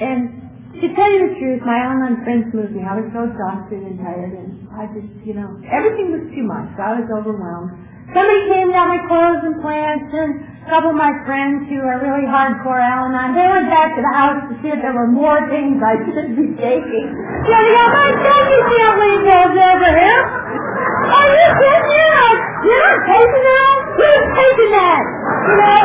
[0.00, 0.32] and
[0.80, 2.88] to tell you the truth, my Al-Anon friends moved me.
[2.88, 6.72] I was so exhausted and tired, and I just, you know, everything was too much.
[6.76, 7.91] So I was overwhelmed.
[8.12, 10.30] Somebody came down my clothes and plants and
[10.62, 14.14] a couple of my friends who are really hardcore Al-Anon, they went back to the
[14.14, 17.06] house to see if there were more things I should be taking.
[17.08, 20.22] You know, they go, my God, you can't leave those over here.
[20.22, 22.08] Are you kidding?
[22.12, 23.76] Not, you're not taking that?
[23.96, 25.02] Who's taking that?
[25.48, 25.82] You know?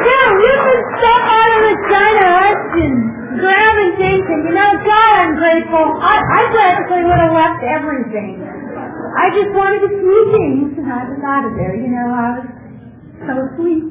[0.00, 3.00] Yeah, ripping stuff out of the China Hut and
[4.00, 5.86] things and, you know, God, I'm grateful.
[6.00, 8.59] I, I practically would have left everything.
[9.10, 12.28] I just wanted to see things and I was out of there, you know, I
[12.38, 12.46] was
[13.26, 13.86] so sweet.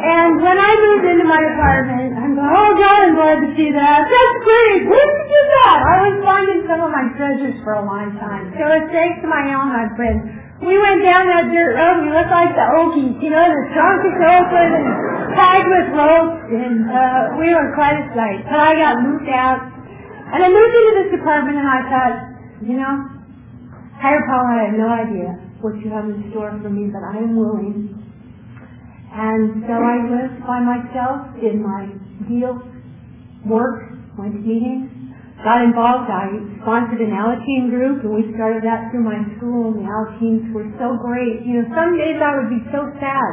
[0.00, 3.68] And when I moved into my apartment, I'm going, oh God, I'm glad to see
[3.76, 4.00] that.
[4.08, 4.88] That's great.
[4.88, 5.78] Where did you that?
[5.84, 8.48] I was finding some of my treasures for a long time.
[8.56, 10.24] So it's thanks to my Al-Anon friends.
[10.64, 12.04] We went down that dirt road.
[12.04, 14.86] We looked like the Okies, you know, the trunk is open and
[15.36, 18.44] tied with ropes, and uh, we were quite a sight.
[18.44, 19.60] But I got moved out,
[20.32, 22.16] and I moved into this apartment, and I thought,
[22.60, 23.19] you know,
[24.00, 25.28] higher power, I have no idea
[25.60, 27.92] what you have in store for me, but I am willing.
[29.12, 31.92] And so I lived by myself, did my
[32.24, 32.64] deal,
[33.44, 34.88] work, went to meetings,
[35.44, 36.08] got involved.
[36.08, 36.32] I
[36.64, 40.68] sponsored an Alateen group, and we started that through my school, and the Alateens were
[40.80, 41.44] so great.
[41.44, 43.32] You know, some days I would be so sad.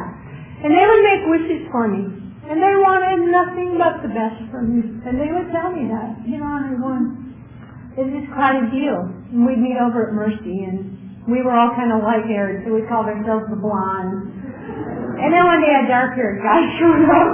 [0.64, 2.02] And they would make wishes for me.
[2.48, 4.82] And they wanted nothing but the best for me.
[5.06, 6.18] And they would tell me that.
[6.26, 7.06] You know, and I'm going,
[7.94, 9.17] it's just quite a deal.
[9.28, 10.88] And we'd meet over at Mercy, and
[11.28, 14.24] we were all kind of light-haired, so we called ourselves the Blondes.
[15.20, 17.28] And then one day a dark-haired guy showed up.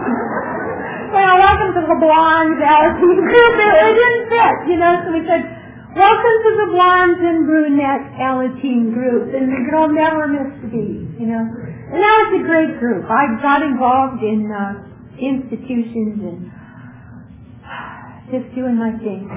[1.15, 3.55] well, welcome to the Blondes Alateen group.
[3.63, 5.47] It, didn't fit, you know, so we said,
[5.95, 9.31] welcome to the Blondes and Brunette Alateen group.
[9.31, 11.47] And it'll never miss the beat, you know.
[11.47, 13.07] And that was a great group.
[13.07, 14.83] I got involved in uh,
[15.15, 16.51] institutions and
[18.35, 19.31] just doing my thing.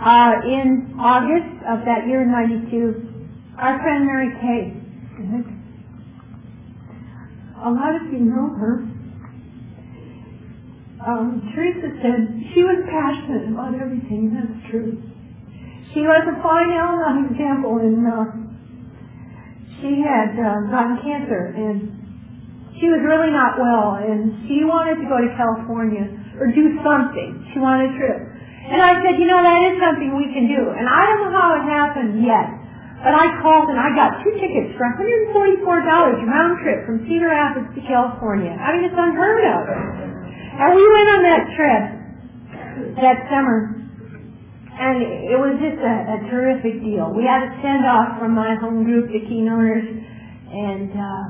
[0.00, 3.04] Uh, in August of that year, 92,
[3.58, 4.72] our friend Mary Kay,
[7.60, 8.80] a lot of you know her.
[11.04, 14.96] Um, Teresa said she was passionate about everything, that's true.
[15.92, 16.70] She was a fine
[17.28, 18.24] example, and uh,
[19.80, 21.92] she had uh, gotten cancer, and
[22.80, 26.08] she was really not well, and she wanted to go to California
[26.40, 27.44] or do something.
[27.52, 28.29] She wanted a trip.
[28.70, 30.70] And I said, you know, that is something we can do.
[30.70, 32.54] And I don't know how it happened yet,
[33.02, 37.66] but I called and I got two tickets for $144 round trip from Cedar Rapids
[37.74, 38.54] to California.
[38.54, 39.62] I mean, it's unheard of.
[39.66, 42.00] And we went on that trip
[43.02, 43.74] that summer,
[44.78, 47.10] and it was just a, a terrific deal.
[47.10, 51.24] We had a send off from my home group, the Keen-Owners, and uh,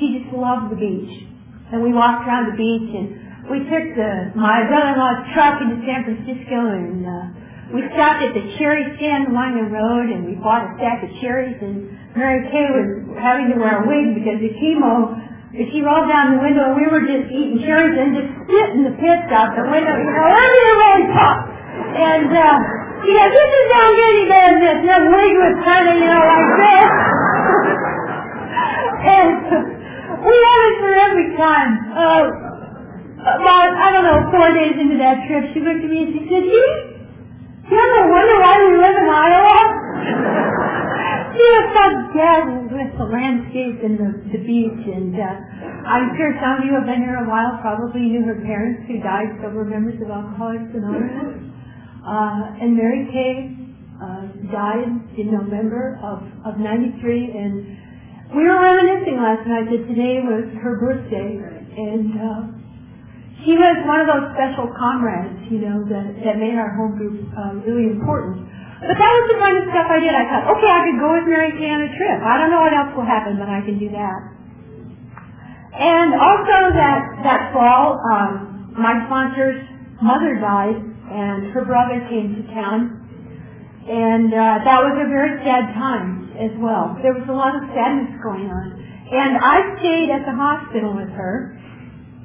[0.00, 1.28] she just loved the beach.
[1.68, 6.04] And we walked around the beach, and we took the my brother-in-law's truck into San
[6.04, 7.32] Francisco, and uh,
[7.72, 11.10] we stopped at the cherry stand along the road, and we bought a stack of
[11.20, 11.56] cherries.
[11.60, 12.88] And Mary Kay was
[13.20, 15.16] having to wear a wig because the chemo.
[15.48, 18.92] She rolled down the window, and we were just eating cherries and just spitting the
[19.00, 19.96] pits out the window.
[19.96, 21.48] You know, everything pop.
[21.48, 22.56] And uh,
[23.00, 25.94] she goes, "This is not getting better than this." And the wig was kind of,
[25.96, 26.90] you know, like this.
[29.08, 29.28] and
[30.20, 31.72] we had it for every time.
[31.96, 32.47] Uh,
[33.22, 36.22] about, I don't know, four days into that trip, she looked at me and she
[36.30, 36.64] said, you,
[37.66, 39.58] you ever wonder why we live in Iowa?
[41.34, 45.34] she was so dazzled with the landscape and the, the beach, and uh,
[45.86, 49.02] I'm sure some of you have been here a while, probably knew her parents who
[49.02, 51.54] died, so were members of Alcoholics Anonymous.
[52.02, 53.52] Uh, and Mary Kay
[54.00, 56.98] uh, died in November of, of 93,
[57.34, 62.57] and we were reminiscing last night that today was her birthday, and uh,
[63.44, 67.22] she was one of those special comrades, you know, that, that made our home group
[67.38, 68.42] uh, really important.
[68.82, 70.14] But that was the kind of stuff I did.
[70.14, 72.18] I thought, okay, I could go with Mary Kay on a trip.
[72.22, 74.20] I don't know what else will happen, but I can do that.
[75.78, 79.62] And also that that fall, um, my sponsor's
[80.02, 82.98] mother died, and her brother came to town,
[83.86, 86.98] and uh, that was a very sad time as well.
[87.02, 88.66] There was a lot of sadness going on,
[89.10, 91.57] and I stayed at the hospital with her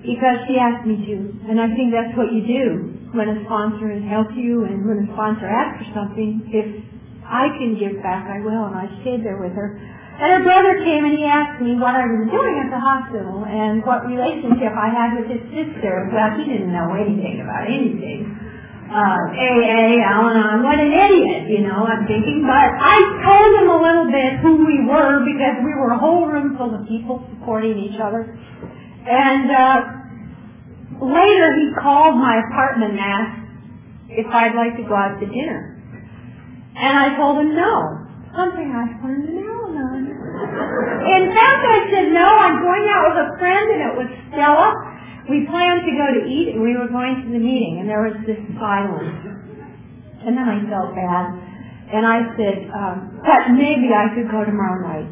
[0.03, 1.15] because she asked me to.
[1.47, 5.07] And I think that's what you do when a sponsor has helped you and when
[5.07, 6.43] a sponsor asks for something.
[6.51, 6.67] If
[7.23, 8.67] I can give back, I will.
[8.67, 9.79] And I stayed there with her.
[10.13, 13.47] And her brother came and he asked me what I was doing at the hospital
[13.49, 16.11] and what relationship I had with his sister.
[16.13, 18.29] Well, he didn't know anything about anything.
[18.93, 22.45] Uh, AA, Al-Anon, what an idiot, you know, I'm thinking.
[22.45, 26.29] But I told him a little bit who we were because we were a whole
[26.29, 28.37] room full of people supporting each other.
[29.03, 29.79] And uh,
[31.03, 33.43] later he called my apartment and asked
[34.09, 35.73] if I'd like to go out to dinner.
[36.75, 38.03] And I told him no.
[38.35, 40.03] something I learned in Al-Anon.
[41.05, 44.73] In fact, I said, no, I'm going out with a friend, and it was Stella.
[45.29, 48.01] We planned to go to eat, and we were going to the meeting, and there
[48.01, 49.21] was this silence.
[50.25, 51.25] And then I felt bad.
[51.93, 55.09] And I said, um, but maybe I could go tomorrow night.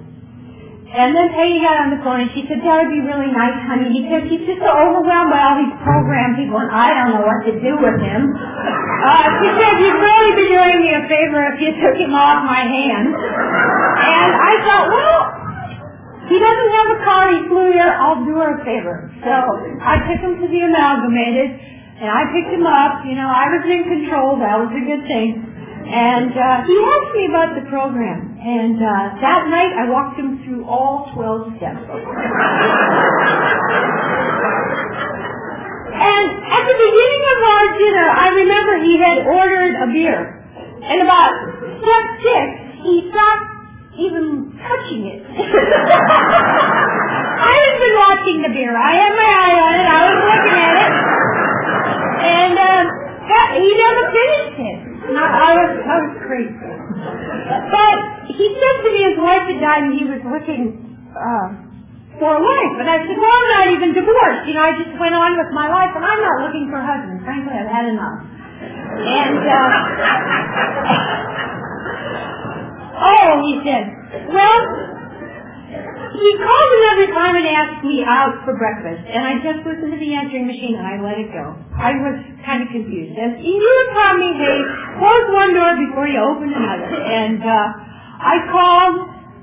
[0.92, 3.56] And then Peggy got on the phone and she said, that would be really nice,
[3.64, 7.24] honey, because he's just so overwhelmed by all these program people and I don't know
[7.24, 8.28] what to do with him.
[8.28, 12.44] Uh, she said, you'd really be doing me a favor if you took him off
[12.44, 13.08] my hands.
[13.08, 15.20] And I thought, well,
[16.28, 19.08] he doesn't have a car, he flew here, I'll do her a favor.
[19.24, 21.56] So I took him to the amalgamated
[22.04, 25.08] and I picked him up, you know, I was in control, that was a good
[25.08, 25.40] thing.
[25.88, 28.38] And uh, he asked me about the program.
[28.42, 31.82] And uh, that night I walked him through all 12 steps.
[36.02, 40.42] and at the beginning of our dinner, I remember he had ordered a beer.
[40.82, 41.32] And about
[41.82, 42.46] step six,
[42.82, 43.46] he stopped
[43.98, 45.22] even touching it.
[47.42, 48.74] I had been watching the beer.
[48.78, 49.86] I had my eye on it.
[49.86, 50.94] I was looking at it.
[52.22, 52.86] And uh,
[53.60, 54.91] he never finished it.
[55.02, 56.54] I, was I was crazy.
[56.54, 57.98] But
[58.30, 60.78] he said to me his wife had died and he was looking
[61.18, 61.48] uh,
[62.22, 62.74] for a wife.
[62.78, 64.46] And I said, well, I'm not even divorced.
[64.46, 66.86] You know, I just went on with my life and I'm not looking for a
[66.86, 67.26] husband.
[67.26, 68.22] Frankly, I've had enough.
[69.02, 69.74] And, uh,
[73.10, 73.90] oh, he said,
[74.30, 75.01] well,
[76.14, 80.00] he called another time and asked me out for breakfast, and I just listened to
[80.00, 81.56] the answering machine and I let it go.
[81.78, 83.16] I was kind of confused.
[83.16, 84.60] And you taught me, hey,
[85.00, 86.90] close one door before you open another.
[86.92, 87.68] And uh,
[88.22, 88.98] I called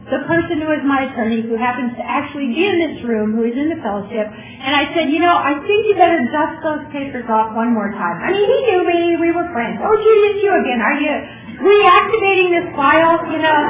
[0.09, 3.45] the person who is my attorney, who happens to actually be in this room, who
[3.45, 6.85] is in the fellowship, and I said, you know, I think you better dust those
[6.89, 8.17] papers off one more time.
[8.25, 9.77] I mean, he knew me, we were friends.
[9.85, 10.81] Oh, gee, it's you again.
[10.81, 11.13] Are you
[11.61, 13.61] reactivating this file, you know?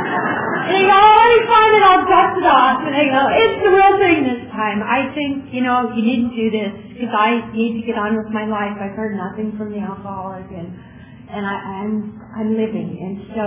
[0.69, 2.79] And they oh, find it, I'll dust off.
[2.85, 4.85] And they go, it's the real thing this time.
[4.85, 8.29] I think, you know, you needn't do this because I need to get on with
[8.29, 8.77] my life.
[8.77, 10.69] I've heard nothing from the alcoholic and,
[11.33, 13.01] and I, I'm, I'm living.
[13.01, 13.45] And so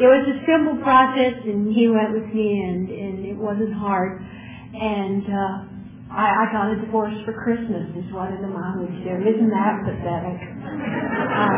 [0.00, 4.24] it was a simple process and he went with me and, and it wasn't hard.
[4.72, 5.71] And, uh,
[6.12, 9.16] I, I got a divorce for Christmas is one of the mom would share.
[9.16, 10.36] Isn't that pathetic?
[10.44, 11.56] Uh,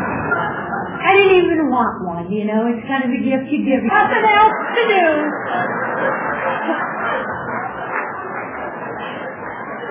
[1.03, 2.71] I didn't even want one, you know.
[2.71, 3.83] It's kind of a gift you give.
[3.83, 5.07] Nothing else to do.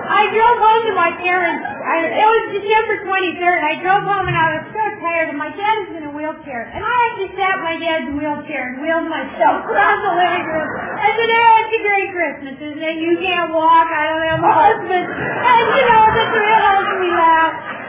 [0.04, 1.64] I drove home to my parents.
[1.64, 3.60] I, it was December 23rd.
[3.64, 6.68] I drove home and I was so tired, and my dad is in a wheelchair.
[6.68, 10.68] And I actually sat in my dad's wheelchair and wheeled myself around the living room.
[11.00, 12.96] I said, oh, it's a great Christmas, isn't it?
[13.00, 13.88] You can't walk.
[13.88, 15.04] I don't have a husband.
[15.08, 17.83] And, you know, the three of us, we laughed.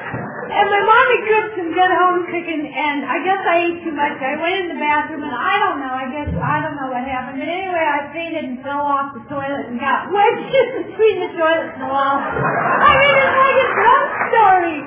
[0.46, 4.14] And my mommy cooked some good home cooking, and I guess I ate too much.
[4.22, 5.90] I went in the bathroom, and I don't know.
[5.90, 7.42] I guess I don't know what happened.
[7.42, 10.54] But anyway, I fainted and fell off the toilet and got wedged
[10.86, 12.22] between the toilet and the wall.
[12.22, 14.78] I mean, it's like a ghost story.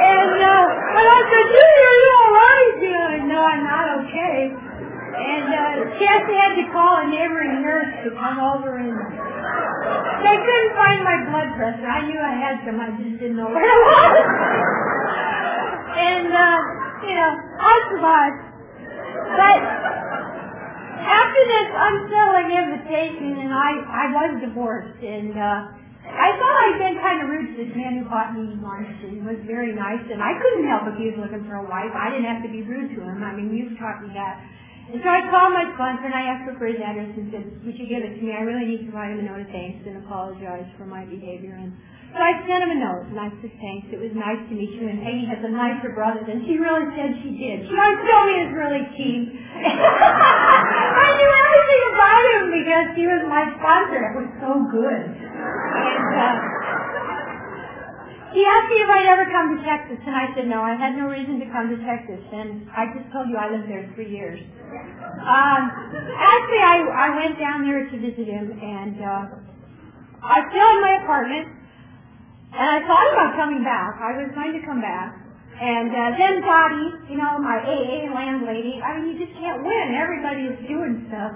[0.00, 3.86] And uh, when I said, "Judy, are you all right?" You know, no, I'm not
[4.04, 4.69] okay.
[5.10, 10.74] And uh, Cassie had to call a neighboring nurse to come over and they couldn't
[10.76, 11.88] find my blood pressure.
[11.88, 14.14] I knew I had some, I just didn't know where it was.
[15.98, 16.58] and, uh,
[17.08, 18.40] you know, I survived.
[19.34, 19.58] But
[21.00, 25.60] after this unsettling invitation, and I, I was divorced, and uh,
[26.10, 29.24] I thought I'd been kind of rude to this man who bought me lunch and
[29.24, 31.92] was very nice, and I couldn't help if he was looking for a wife.
[31.96, 33.24] I didn't have to be rude to him.
[33.24, 34.42] I mean, you've taught me that.
[34.90, 37.78] And so I called my sponsor and I asked for his address and said, would
[37.78, 38.34] you give it to me?
[38.34, 41.54] I really need to write him a note of thanks and apologize for my behavior.
[41.54, 41.70] And
[42.10, 43.86] so I sent him a note and I said, thanks.
[43.94, 44.90] It was nice to meet you.
[44.90, 47.70] And Peggy has a nicer brother than she really said she did.
[47.70, 49.30] She always told me was really cheap.
[51.06, 54.00] I knew everything about him because he was my sponsor.
[54.10, 55.06] It was so good.
[55.06, 56.49] And, uh,
[58.32, 60.62] he asked me if I'd ever come to Texas, and I said no.
[60.62, 63.66] I had no reason to come to Texas, and I just told you I lived
[63.66, 64.38] there three years.
[64.38, 65.62] Um,
[66.14, 69.22] actually, I I went down there to visit him, and uh,
[70.22, 71.46] I still in my apartment,
[72.54, 73.98] and I thought about coming back.
[73.98, 75.20] I was going to come back,
[75.60, 78.80] and uh, then Dottie, you know, my AA landlady.
[78.80, 79.92] I mean, you just can't win.
[79.92, 81.34] Everybody is doing stuff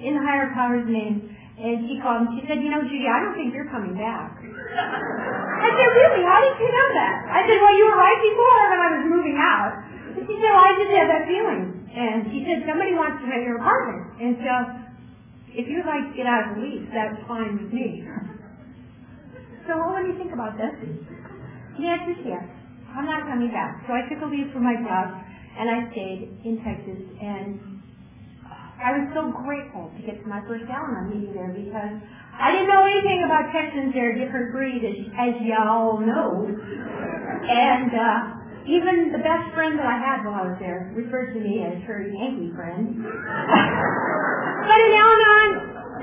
[0.00, 1.36] in higher power's name.
[1.60, 4.39] And she called and she said, you know, Judy, I don't think you're coming back.
[4.70, 6.22] I said, really?
[6.22, 7.14] How did you know that?
[7.26, 9.72] I said, well, you were right before when I was moving out.
[10.14, 11.62] And she said, well, I just had that feeling.
[11.90, 14.02] And she said, somebody wants to rent your apartment.
[14.22, 14.54] And so,
[15.50, 18.06] if you'd like to get out of the lease, that's fine with me.
[19.66, 20.74] So what do you think about this?
[21.78, 22.46] The answer is yes.
[22.90, 23.82] I'm not coming back.
[23.86, 25.14] So I took a leave from my job,
[25.58, 27.80] and I stayed in Texas, and
[28.80, 32.00] I was so grateful to get to my first Al-Anon meeting there because
[32.40, 33.92] I didn't know anything about Texans.
[33.92, 36.48] They're a different breed, as, as y'all know.
[36.48, 41.40] And uh, even the best friend that I had while I was there referred to
[41.40, 42.96] me as her Yankee friend.
[44.68, 45.50] but in Al-Anon,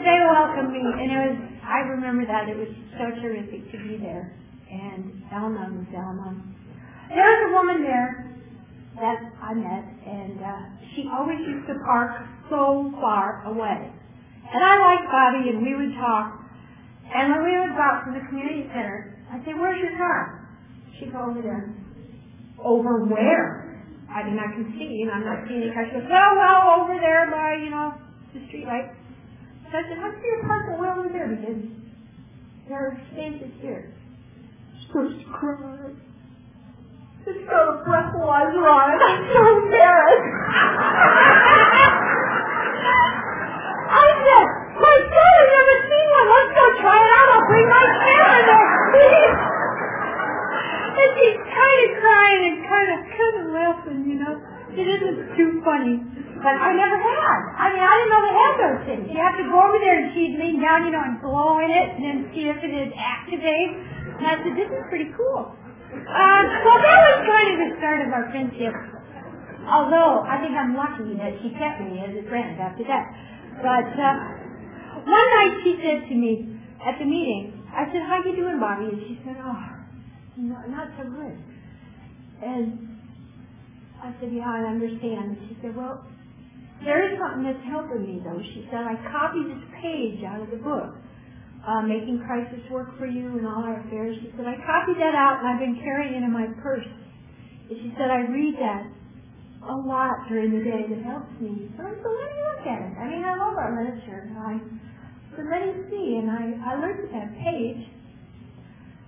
[0.05, 2.49] they welcomed me, and it was, I remember that.
[2.49, 2.69] It was
[3.01, 4.37] so terrific to be there.
[4.69, 6.53] And Al-Anon was Al-Anon.
[7.09, 8.29] There was a woman there
[9.01, 10.61] that I met, and uh,
[10.93, 12.13] she always used to park
[12.49, 13.89] so far away.
[14.53, 16.39] And I liked Bobby, and we would talk.
[17.13, 20.47] And when we would go out to the community center, I'd say, where's your car?
[20.99, 21.75] She'd go over there.
[22.63, 23.83] Over where?
[24.09, 25.83] I mean, I can see, and I'm not seeing any car.
[25.87, 27.93] She goes, well, well, over there by, you know,
[28.33, 28.91] the street light.
[29.71, 31.27] So I said, how come you're parking way over there?
[31.27, 31.59] Because
[32.71, 33.93] there are spaces here.
[34.79, 35.91] She starts to cry.
[37.27, 38.99] It's got a breathalyzer on it.
[39.03, 40.31] I'm so embarrassed.
[44.27, 46.27] My I've never seen one.
[46.27, 47.27] Let's go try it out.
[47.31, 48.59] I'll bring my camera
[50.97, 54.35] and she's kind of crying and kind of kind of laughing, you know.
[54.75, 56.03] It isn't too funny.
[56.37, 57.39] But I never had.
[57.57, 59.03] I mean, I didn't know they had those things.
[59.09, 61.71] You have to go over there and she'd lean down, you know, and blow in
[61.73, 63.73] it and then see if it is activate.
[64.21, 65.49] And I said, this is pretty cool.
[65.49, 68.75] Um, well, that was kind of the start of our friendship.
[69.65, 73.09] Although I think I'm lucky that she kept me as a friend after that.
[73.61, 74.13] But uh,
[75.01, 76.45] one night she said to me
[76.85, 79.61] at the meeting, I said, "How you doing, Bobby?" And she said, "Oh,
[80.37, 81.35] not, not so good."
[82.41, 82.87] And
[84.01, 86.05] I said, "Yeah, I understand." And she said, "Well,
[86.85, 90.49] there is something that's helping me, though." She said, "I copied this page out of
[90.51, 90.93] the book."
[91.67, 94.15] uh, making crisis work for you and all our affairs.
[94.23, 96.87] She said, I copied that out and I've been carrying it in my purse.
[97.69, 98.87] And she said, I read that
[99.63, 101.71] a lot during the day that helps me.
[101.77, 102.93] So I said, let me look at it.
[102.97, 104.29] I mean, I love our literature.
[104.29, 104.53] And I
[105.33, 106.21] said, let me see.
[106.21, 107.81] And I, I looked at that page.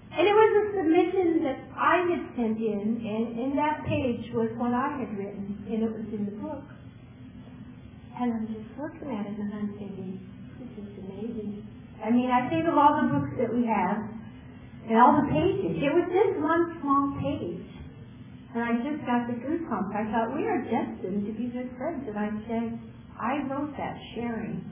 [0.10, 4.50] And it was a submission that I had sent in, and in that page was
[4.58, 6.66] what I had written, and it was in the book.
[8.20, 10.20] And I'm just looking at it and I'm thinking,
[10.60, 11.64] this is amazing.
[12.04, 14.02] I mean, I think of all the books that we have
[14.90, 15.80] and all the pages.
[15.80, 17.69] It was just one small page.
[18.56, 19.94] And I just got the goosebumps.
[19.94, 22.06] I thought, we are destined to be good friends.
[22.10, 22.80] And I said,
[23.14, 24.66] I wrote that sharing.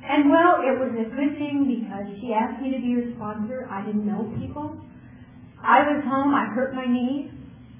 [0.00, 3.68] And well, it was a good thing because she asked me to be her sponsor.
[3.68, 4.80] I didn't know people.
[5.60, 6.32] I was home.
[6.32, 7.28] I hurt my knee.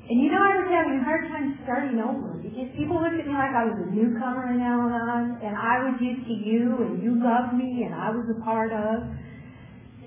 [0.08, 3.28] And you know, I was having a hard time starting over because people looked at
[3.28, 7.04] me like I was a newcomer in Al-Anon, and I was used to you, and
[7.04, 9.04] you loved me, and I was a part of.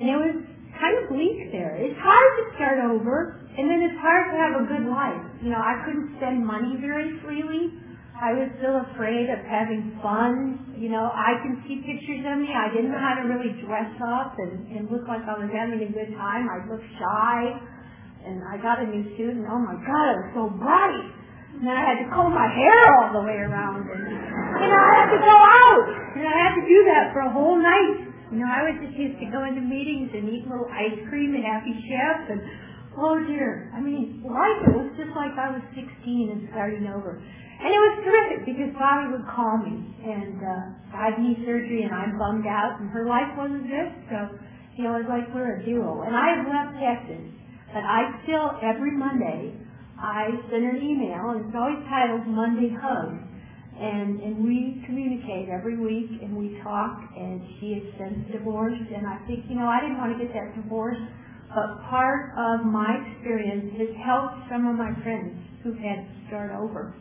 [0.02, 0.42] And it was
[0.74, 1.78] kind of bleak there.
[1.78, 5.24] It's hard to start over, and then it's hard to have a good life.
[5.44, 7.76] You know, I couldn't spend money very freely.
[8.16, 10.78] I was still afraid of having fun.
[10.78, 12.54] You know, I can see pictures of me.
[12.54, 15.82] I didn't know how to really dress up and, and look like I was having
[15.82, 16.46] a good time.
[16.48, 17.38] I looked shy
[18.26, 21.06] and I got a new suit, and oh my God, it was so bright.
[21.58, 24.02] And then I had to comb my hair all the way around, and
[24.62, 25.86] you know, I had to go out,
[26.16, 28.08] and I had to do that for a whole night.
[28.32, 31.36] You know, I was just used to go into meetings and eat little ice cream
[31.36, 32.40] and Happy Chef, and
[33.02, 35.90] oh dear, I mean, life it was just like I was 16
[36.30, 37.18] and starting over.
[37.18, 41.86] And it was terrific because Bobby would call me, and uh, I had knee surgery,
[41.86, 44.18] and I'm bummed out, and her life wasn't good, so
[44.78, 46.02] you know, it was like we're a duo.
[46.06, 47.22] And I have left Texas
[47.74, 49.56] but I still, every Monday,
[49.98, 53.16] I send her an email, and it's always titled Monday Hug.
[53.80, 59.08] And, and we communicate every week, and we talk, and she is since divorced, and
[59.08, 61.00] I think, you know, I didn't want to get that divorce,
[61.52, 66.52] but part of my experience has helped some of my friends who've had to start
[66.56, 66.96] over.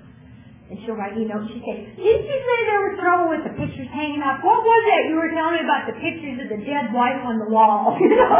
[0.70, 1.50] And she'll write emails.
[1.50, 4.38] She says, didn't you say there was trouble with the pictures hanging up?
[4.46, 7.42] What was that you were telling me about the pictures of the dead wife on
[7.42, 7.98] the wall?
[8.02, 8.38] You know?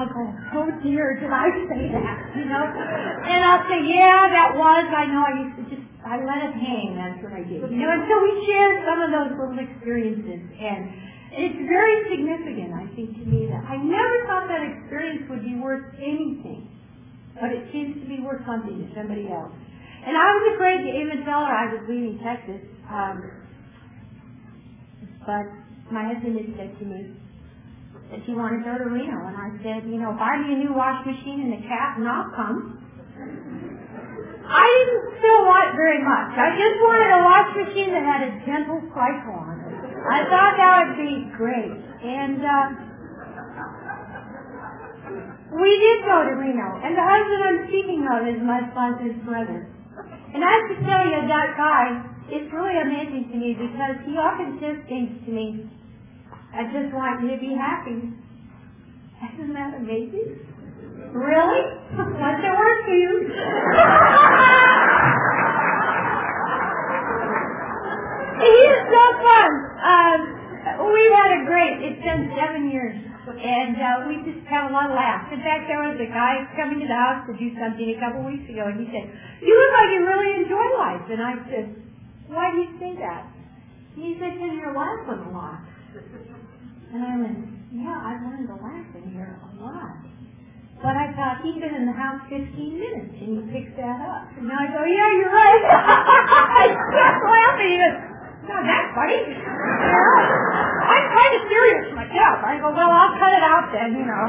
[0.00, 0.22] I'll go,
[0.54, 2.18] oh dear, did I say that?
[2.32, 2.62] You know?
[2.62, 6.54] And I'll say, yeah, that was, I know I used to just, I let it
[6.56, 7.60] hang, that's what I did.
[7.60, 12.74] You know, and so we share some of those little experiences and it's very significant,
[12.74, 16.68] I think, to me that I never thought that experience would be worth anything.
[17.40, 19.54] But it seems to be worth something to somebody else.
[20.04, 22.60] And I was afraid to even tell her I was leaving Texas.
[22.90, 23.30] Um,
[25.24, 25.46] but
[25.92, 27.16] my husband had said to me,
[28.10, 29.22] that she wanted to go to Reno.
[29.30, 32.10] And I said, you know, buy me a new wash machine and a cat and
[32.10, 32.82] I'll come.
[34.50, 36.34] I didn't still want very much.
[36.34, 39.78] I just wanted a wash machine that had a gentle cycle on it.
[40.10, 41.70] I thought that would be great.
[42.02, 42.89] And uh,
[45.56, 46.78] we did go to Reno.
[46.84, 49.66] And the husband I'm speaking of is my sponsor's brother.
[50.34, 54.14] And I have to tell you, that guy it's really amazing to me because he
[54.14, 55.66] often says things to me,
[56.54, 58.06] I just want you to be happy.
[59.34, 60.38] Isn't that amazing?
[61.10, 61.62] Really?
[61.98, 63.26] What's it work for you?
[68.46, 69.50] He's so fun.
[69.82, 70.18] Um,
[70.86, 72.94] we've had a great, it's been seven years,
[73.38, 75.30] and uh, we just have a lot of laughs.
[75.30, 78.26] In fact, there was a guy coming to the house to do something a couple
[78.26, 79.06] weeks ago, and he said,
[79.42, 81.04] you look like you really enjoy life.
[81.10, 81.66] And I said,
[82.32, 83.30] why do you say that?
[83.94, 85.60] He said, because you're laughing a lot.
[86.94, 87.38] And I went,
[87.70, 90.02] yeah, I've learned to laugh in here a lot.
[90.82, 94.32] But I thought he'd been in the house 15 minutes, and he picks that up.
[94.40, 95.64] And I go, yeah, you're right.
[96.64, 98.09] I kept laughing.
[98.50, 99.22] Not that funny.
[99.30, 102.42] I'm kind of serious myself.
[102.42, 104.24] I go, well, I'll cut it out then, you know.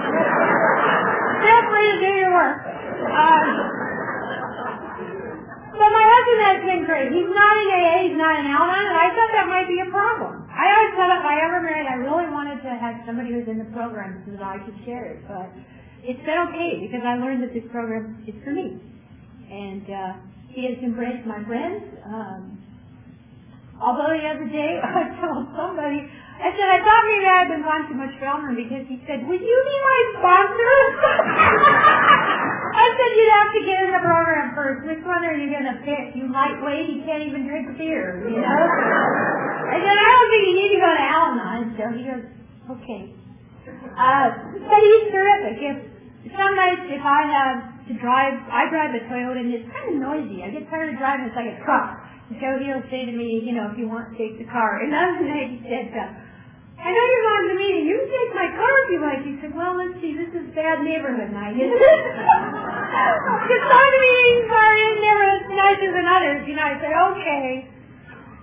[1.42, 2.58] Feel free to do your work.
[2.62, 3.46] Um,
[5.74, 7.10] but my husband has been great.
[7.10, 9.90] He's not in AA, he's not in Al-Anon, and I thought that might be a
[9.90, 10.46] problem.
[10.54, 13.58] I always thought if I ever married, I really wanted to have somebody who's in
[13.58, 15.26] the program so that I could share it.
[15.26, 15.50] But
[16.06, 18.78] it's been okay because I learned that this program is for me.
[19.50, 20.14] And uh,
[20.54, 21.82] he has embraced my friends.
[22.06, 22.61] Um,
[23.82, 27.66] Although the other day I told somebody, I said, I thought maybe I had been
[27.66, 30.78] on too much Feldman because he said, would you be my sponsor?
[32.82, 34.80] I said, you'd have to get in the program first.
[34.90, 36.18] Which one are you going to pick?
[36.18, 38.62] You lightweight, you can't even drink beer, you know?
[39.70, 41.62] I said, I don't think you need to go to Al-Anon.
[41.78, 42.26] So he goes,
[42.74, 43.02] okay.
[43.94, 44.28] Uh,
[44.66, 45.58] but he's terrific.
[45.62, 45.78] If
[46.34, 49.96] some nights if I have to drive, I drive a Toyota and it's kind of
[50.02, 50.42] noisy.
[50.42, 51.30] I get tired of driving.
[51.30, 52.01] It's like a truck.
[52.40, 54.80] So he'll say to me, you know, if you want take the car.
[54.80, 56.08] And the other night he said, uh,
[56.82, 57.84] I know you're going to the meeting.
[57.86, 59.22] You can take my car if you like.
[59.28, 60.18] He said, well, let's see.
[60.18, 62.04] This is bad neighborhood night, isn't it?
[63.42, 66.40] Because some meetings are in neighborhoods nicer than others.
[66.48, 67.48] You know, I said, okay.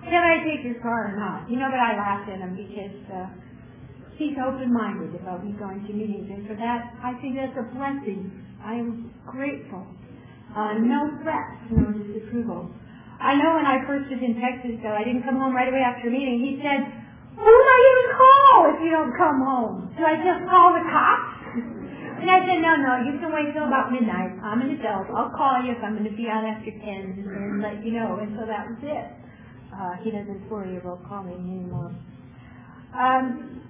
[0.09, 1.49] Can I take your car or not?
[1.49, 3.27] You know, but I laughed at him because uh,
[4.17, 6.29] he's open-minded about me going to meetings.
[6.31, 8.31] And for that, I think that's a blessing.
[8.63, 9.85] I am grateful.
[10.55, 12.71] Uh, no threats, no disapproval.
[13.19, 15.83] I know when I first was in Texas, though, I didn't come home right away
[15.83, 16.39] after a meeting.
[16.39, 16.87] He said,
[17.35, 19.75] who am I going to call if you don't come home?
[19.99, 21.39] Do I just call the cops?
[22.19, 24.35] And I said, no, no, you can wait till about midnight.
[24.43, 25.07] I'm an adult.
[25.11, 28.19] I'll call you if I'm going to be out after 10 and let you know.
[28.19, 29.07] And so that was it.
[29.71, 31.95] Uh, he doesn't worry about calling me anymore.
[32.91, 33.63] Um,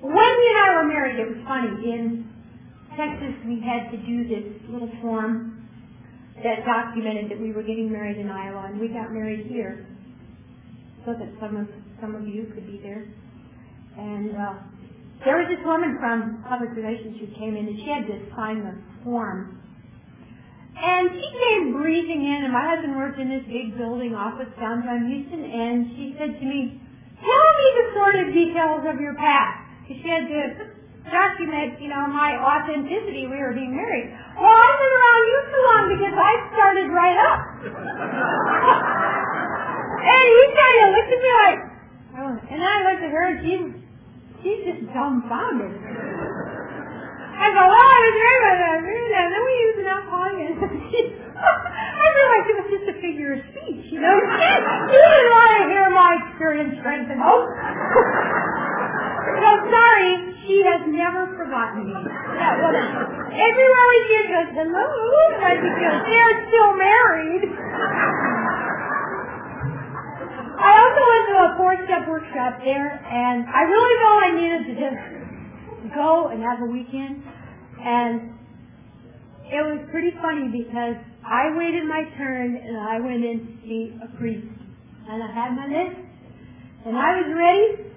[0.00, 1.72] when he and I were married, it was funny.
[1.92, 2.28] In
[2.92, 5.65] Texas, we had to do this little form
[6.42, 9.86] that documented that we were getting married in Iowa, and we got married here
[11.04, 11.68] so that some of
[12.00, 13.08] some of you could be there.
[13.96, 14.54] And uh,
[15.24, 18.60] there was this woman from public relations who came in, and she had to sign
[18.60, 19.56] the form.
[20.76, 25.08] And she came breezing in, and my husband worked in this big building office downtown
[25.08, 26.76] Houston, and she said to me,
[27.16, 29.64] tell me the sort of details of your past.
[29.88, 30.76] Because She had to
[31.10, 33.26] document, you know, my authenticity.
[33.30, 34.10] We were being married.
[34.36, 37.40] Well, I've been around you too long because I started right up.
[40.02, 41.58] and he kind of looked at me like,
[42.20, 43.54] oh, and I looked at her and she,
[44.42, 45.76] she's just dumbfounded.
[47.36, 50.56] I go, well, I was married by that, and then we used an alcohol and
[51.36, 54.16] I realized it was just a figure of speech, you know.
[54.88, 57.44] She didn't want to hear my experience, strength, and hope.
[59.36, 60.10] so sorry,
[60.48, 61.96] she has never forgotten me.
[62.40, 62.86] That woman.
[63.36, 64.86] Everywhere we see goes, hello,
[65.36, 67.44] and I think, they're still married.
[70.58, 74.74] I also went to a four-step workshop there, and I really felt I needed to
[74.80, 77.22] just go and have a weekend.
[77.80, 78.32] And
[79.46, 83.94] it was pretty funny because I waited my turn and I went in to see
[84.02, 84.46] a priest.
[85.08, 86.00] And I had my list,
[86.86, 87.92] and I was ready.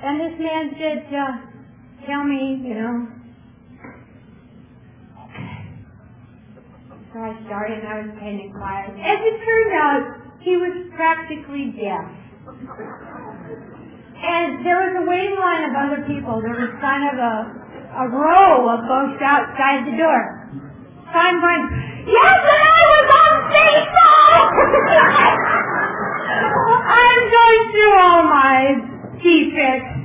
[0.00, 3.08] And this man said, uh, tell me, you know.
[7.12, 8.90] So I started and I was paying quiet.
[8.90, 12.08] As it turned out, he was practically deaf.
[14.16, 16.40] And there was a waiting line of other people.
[16.40, 17.36] There was kind of a,
[18.00, 20.20] a row of folks outside the door.
[21.12, 21.68] So I'm going,
[22.08, 24.24] yes, and I was unfaithful!
[26.96, 28.56] I'm going through all my
[29.20, 30.00] defects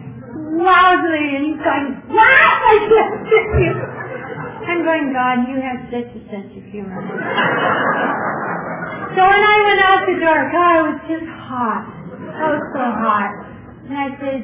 [0.59, 2.19] loudly, and he's going, what?
[2.19, 3.31] I can't
[3.63, 3.79] you.
[4.67, 6.99] I'm going, God, you have such a sense of humor.
[9.13, 11.85] So when I went out the door, God, it was just hot.
[12.33, 13.29] Oh, so hot.
[13.85, 14.41] And I said,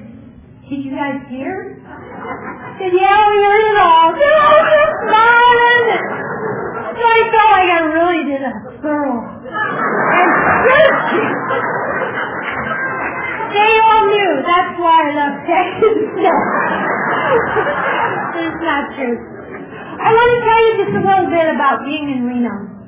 [0.69, 1.81] did you guys hear?
[1.89, 4.13] I said, yeah, we heard it all.
[4.19, 5.89] And I was just smiling.
[6.85, 8.53] So I felt like I really did a
[8.85, 9.25] thorough
[13.49, 14.31] they all knew.
[14.45, 15.97] That's why I love Texas.
[18.37, 19.17] it's not true.
[19.17, 22.78] I want to tell you just a little bit about being in Reno.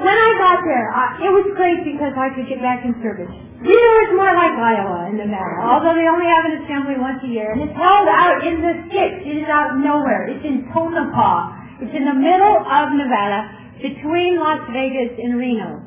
[0.00, 3.28] When I got there, I, it was great because I could get back in service.
[3.60, 7.28] Reno is more like Iowa and Nevada, although they only have an assembly once a
[7.28, 9.20] year, and it's held out in the sticks.
[9.28, 10.32] It is out nowhere.
[10.32, 11.84] It's in Tonopah.
[11.84, 13.52] It's in the middle of Nevada,
[13.84, 15.84] between Las Vegas and Reno.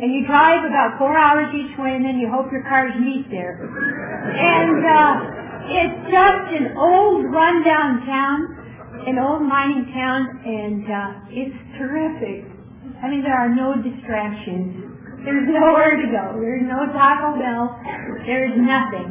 [0.00, 3.28] And you drive about four hours each way, and then you hope your cars meet
[3.28, 3.60] there.
[3.60, 5.12] And uh,
[5.68, 12.48] it's just an old, rundown town, an old mining town, and uh, it's terrific.
[13.02, 14.78] I mean, there are no distractions.
[15.26, 16.38] There's nowhere to go.
[16.38, 17.74] There's no Taco Bell.
[18.26, 19.10] There's nothing.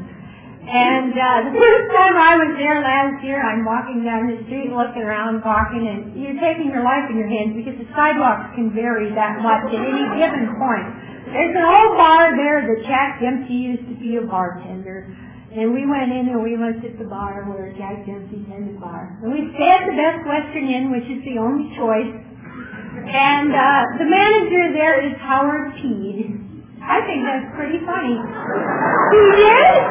[0.62, 4.72] And uh, the first time I was there last year, I'm walking down the street,
[4.72, 8.72] looking around, walking, and you're taking your life in your hands because the sidewalks can
[8.72, 10.88] vary that much at any given point.
[11.28, 15.12] There's an old bar there that Jack Dempsey used to be a bartender.
[15.52, 19.20] And we went in and we looked at the bar where Jack Dempsey tended bar.
[19.20, 22.12] And we stayed at the Best Western Inn, which is the only choice.
[23.08, 26.38] And uh, the manager there is Howard Peed.
[26.82, 28.18] I think that's pretty funny.
[28.18, 29.82] You did?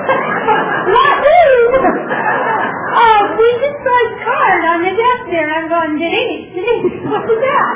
[0.95, 1.17] what?
[2.91, 7.23] Oh, we just saw his card on the desk there, I'm going, Denise, Denise, what
[7.23, 7.75] was that?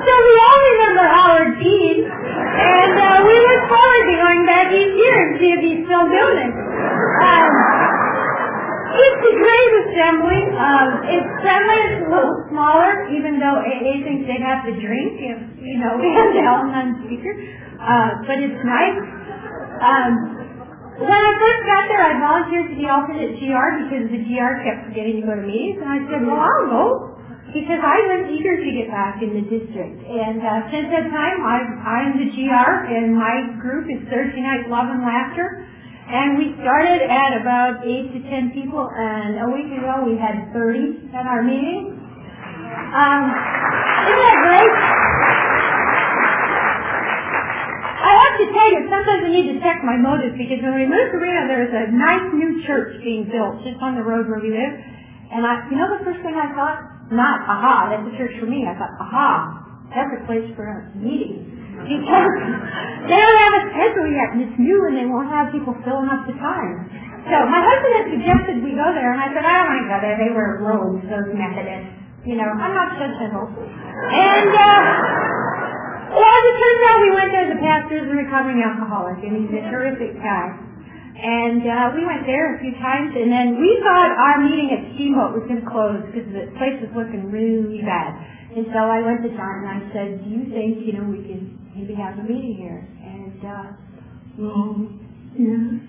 [0.00, 4.96] So we all remember Howard Peed, and uh, we look forward to going back each
[4.96, 6.52] year and see if he's still doing it.
[6.56, 7.46] Um,
[8.98, 10.40] it's a great assembly.
[10.56, 11.26] Um, it's.
[11.36, 15.98] It's a little smaller, even though AA thinks they'd have to drink if, you know,
[16.02, 17.32] we have the Al-Anon speaker.
[17.78, 18.98] Uh, but it's nice.
[19.82, 20.12] Um,
[20.96, 24.80] when I first got there, I volunteered to be alternate GR because the GR kept
[24.88, 25.82] forgetting to go to meetings.
[25.84, 26.84] And I said, well, I'll go
[27.52, 29.98] because I was eager to get back in the district.
[30.02, 34.68] And uh, since that time, I've, I'm the GR, and my group is Thursday Night
[34.72, 35.68] Love and Laughter.
[36.06, 40.54] And we started at about 8 to 10 people, and a week ago we had
[40.54, 41.98] 30 at our meeting.
[42.94, 43.22] Um,
[44.06, 44.74] isn't that great?
[48.06, 50.86] I have to tell you, sometimes I need to check my motives because when we
[50.86, 54.30] moved to Reno, there was a nice new church being built just on the road
[54.30, 54.74] where we live.
[55.34, 57.10] And I, you know the first thing I thought?
[57.10, 58.62] Not, aha, that's a church for me.
[58.62, 61.55] I thought, aha, that's a place for a meeting.
[61.84, 62.32] Because
[63.06, 66.08] they don't have a schedule yet and it's new and they won't have people filling
[66.08, 66.88] up the time.
[67.26, 69.88] So my husband had suggested we go there and I said, I don't want to
[69.90, 70.16] go there.
[70.16, 72.06] They wear robes, those Methodists.
[72.26, 73.50] You know, I'm not judgmental.
[73.54, 74.82] And, uh,
[76.10, 77.46] well, as it turns out, we went there.
[77.50, 80.46] The pastor is a recovering alcoholic, and he's a terrific guy.
[81.16, 84.82] And uh, we went there a few times, and then we thought our meeting at
[84.94, 88.12] Steamboat was going to close because the place was looking really bad.
[88.52, 91.24] And so I went to John and I said, "Do you think you know we
[91.24, 93.66] can maybe have a meeting here?" And uh,
[94.40, 94.88] well,
[95.36, 95.84] yeah.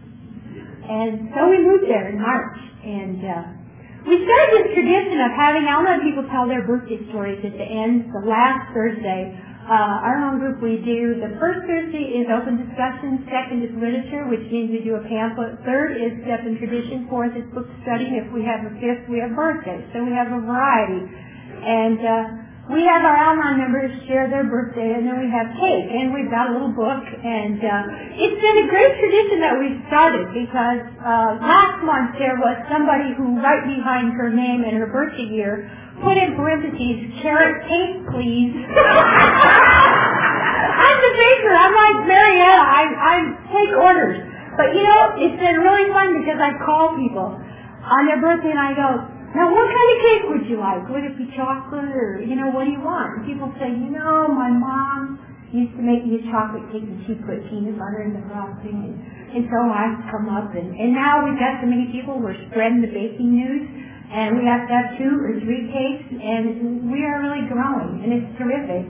[0.88, 3.44] And so we moved there in March, and uh,
[4.04, 8.12] we started this tradition of having Al-Anon people tell their birthday stories at the end,
[8.12, 9.36] the last Thursday
[9.68, 14.24] uh, our home group, we do, the first Thursday is open discussion, second is literature,
[14.32, 15.60] which means we do a pamphlet.
[15.68, 18.08] Third is step and tradition, fourth is book study.
[18.16, 19.84] If we have a fifth, we have birthdays.
[19.92, 21.04] So we have a variety.
[21.68, 25.88] And uh, we have our Al-Anon members share their birthday, and then we have cake,
[25.88, 27.00] and we've got a little book.
[27.00, 32.36] And uh, it's been a great tradition that we've started because uh, last month there
[32.36, 35.72] was somebody who, right behind her name and her birthday year,
[36.04, 38.52] put in parentheses, carrot cake, please.
[40.78, 41.54] I'm the baker.
[41.56, 42.64] I'm like Marietta.
[42.68, 43.16] I, I
[43.48, 44.20] take orders.
[44.60, 47.32] But you know, it's been really fun because I call people
[47.88, 50.82] on their birthday and I go, now what kind of cake would you like?
[50.90, 53.22] Would it be chocolate or, you know, what do you want?
[53.22, 55.22] And people say, you know, my mom
[55.54, 58.78] used to make me a chocolate cake and she put peanut butter in the frosting.
[58.90, 58.96] And,
[59.38, 62.82] and so I've come up and, and now we've got so many people, we're spreading
[62.82, 67.20] the baking news and we have to have two or three cakes, and we are
[67.20, 68.88] really growing, and it's terrific.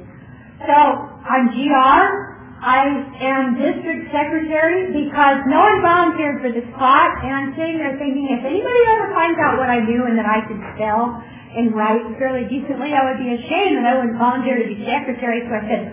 [0.61, 2.26] So I'm GR.
[2.57, 2.89] I
[3.21, 8.33] am district secretary because no one volunteered for the spot, and I'm sitting there thinking,
[8.33, 12.01] if anybody ever finds out what I do and that I can spell and write
[12.17, 15.45] fairly decently, I would be ashamed that I wouldn't volunteer to be secretary.
[15.45, 15.83] So I said,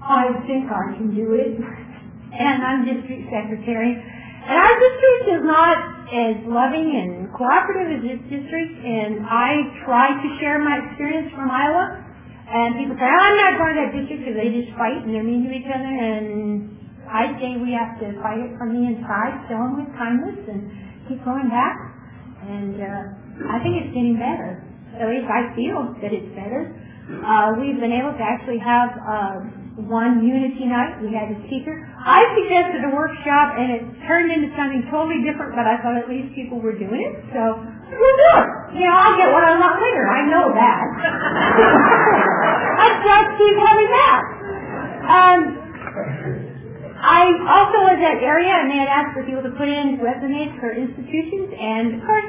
[0.00, 1.60] I think I can do it,
[2.32, 3.92] and I'm district secretary.
[3.92, 5.76] And our district is not
[6.16, 11.52] as loving and cooperative as this district, and I try to share my experience from
[11.52, 12.08] Iowa.
[12.50, 15.22] And people say, I'm not going to that district because they just fight and they're
[15.22, 15.86] mean to each other.
[15.86, 16.74] And
[17.06, 20.66] I say we have to fight it from the inside, fill them with kindness, and
[21.06, 21.78] keep going back.
[22.42, 24.66] And uh, I think it's getting better.
[24.98, 26.74] At least I feel that it's better.
[27.22, 29.34] Uh, we've been able to actually have uh,
[29.86, 30.98] one unity night.
[30.98, 31.86] We had a speaker.
[32.02, 35.54] I suggested a workshop, and it turned into something totally different.
[35.54, 38.46] But I thought at least people were doing it, so we'll it.
[38.78, 40.06] You know, I'll get what I want later.
[40.06, 40.82] I know that.
[42.80, 44.20] I just keep having that.
[45.10, 45.38] Um,
[47.00, 50.54] I also was at area, and they had asked for people to put in resumes
[50.60, 52.28] for institutions, and of course,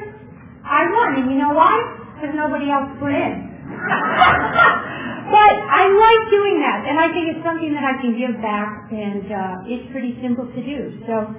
[0.63, 1.19] I won.
[1.21, 1.75] And you know why?
[2.15, 3.51] Because nobody else put in.
[5.35, 8.89] but I like doing that, and I think it's something that I can give back,
[8.89, 11.03] and uh, it's pretty simple to do.
[11.05, 11.35] So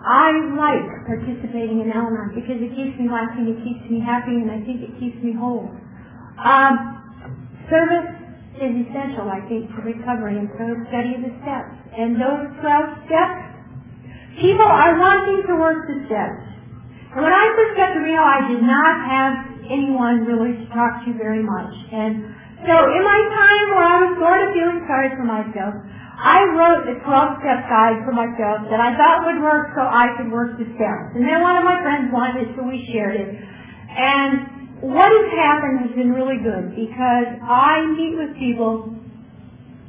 [0.00, 4.48] I like participating in Al-Anon because it keeps me laughing, it keeps me happy, and
[4.48, 5.68] I think it keeps me whole.
[6.40, 6.74] Um,
[7.68, 8.08] service
[8.56, 11.76] is essential, I think, to recovery, and so study the steps.
[11.92, 13.40] And those 12 steps,
[14.40, 16.48] people are wanting to work the steps.
[17.12, 19.34] And when I first got to Reno, I did not have
[19.68, 21.74] anyone really to talk to very much.
[21.92, 22.24] And
[22.64, 25.74] so in my time where I was sort of feeling sorry for myself,
[26.20, 30.28] I wrote a 12-step guide for myself that I thought would work so I could
[30.28, 31.16] work the steps.
[31.16, 33.30] And then one of my friends wanted it, so we shared it.
[33.32, 38.92] And what has happened has been really good because I meet with people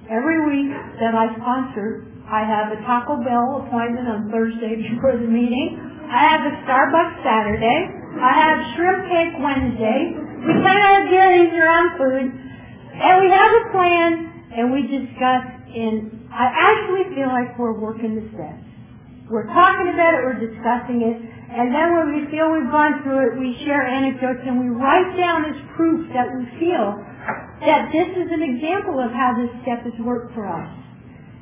[0.07, 0.71] every week
[1.03, 2.07] that I sponsor.
[2.31, 5.79] I have a Taco Bell appointment on Thursday before the meeting.
[6.07, 7.91] I have a Starbucks Saturday.
[8.19, 10.15] I have shrimp cake Wednesday.
[10.47, 12.27] We kind of get around food.
[12.91, 18.15] And we have a plan, and we discuss, and I actually feel like we're working
[18.15, 18.67] the steps.
[19.31, 21.17] We're talking about it, we're discussing it,
[21.51, 25.11] and then when we feel we've gone through it, we share anecdotes and we write
[25.19, 26.95] down as proof that we feel
[27.67, 30.71] that this is an example of how this step has worked for us.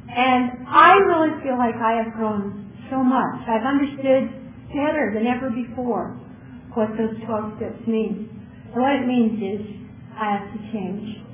[0.10, 3.46] And I really feel like I have grown so much.
[3.46, 4.34] I've understood
[4.74, 6.18] better than ever before
[6.74, 8.30] what those 12 steps mean.
[8.74, 9.62] And what it means is
[10.18, 11.29] I have to change.